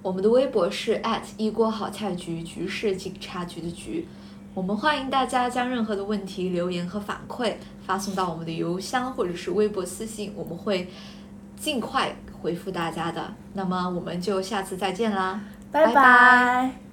[0.00, 4.06] 我们的微博是 at 一锅好菜局，局是警察局的局。
[4.54, 10.88] 我们欢迎大家将任何的问题、留言和反馈发送到我们的邮箱或者是微博私信，我们会
[11.56, 12.14] 尽快
[12.44, 13.32] 回复大家的。
[13.54, 15.40] 那么我们就下次再见啦，
[15.72, 15.94] 拜拜。
[15.94, 16.83] 拜拜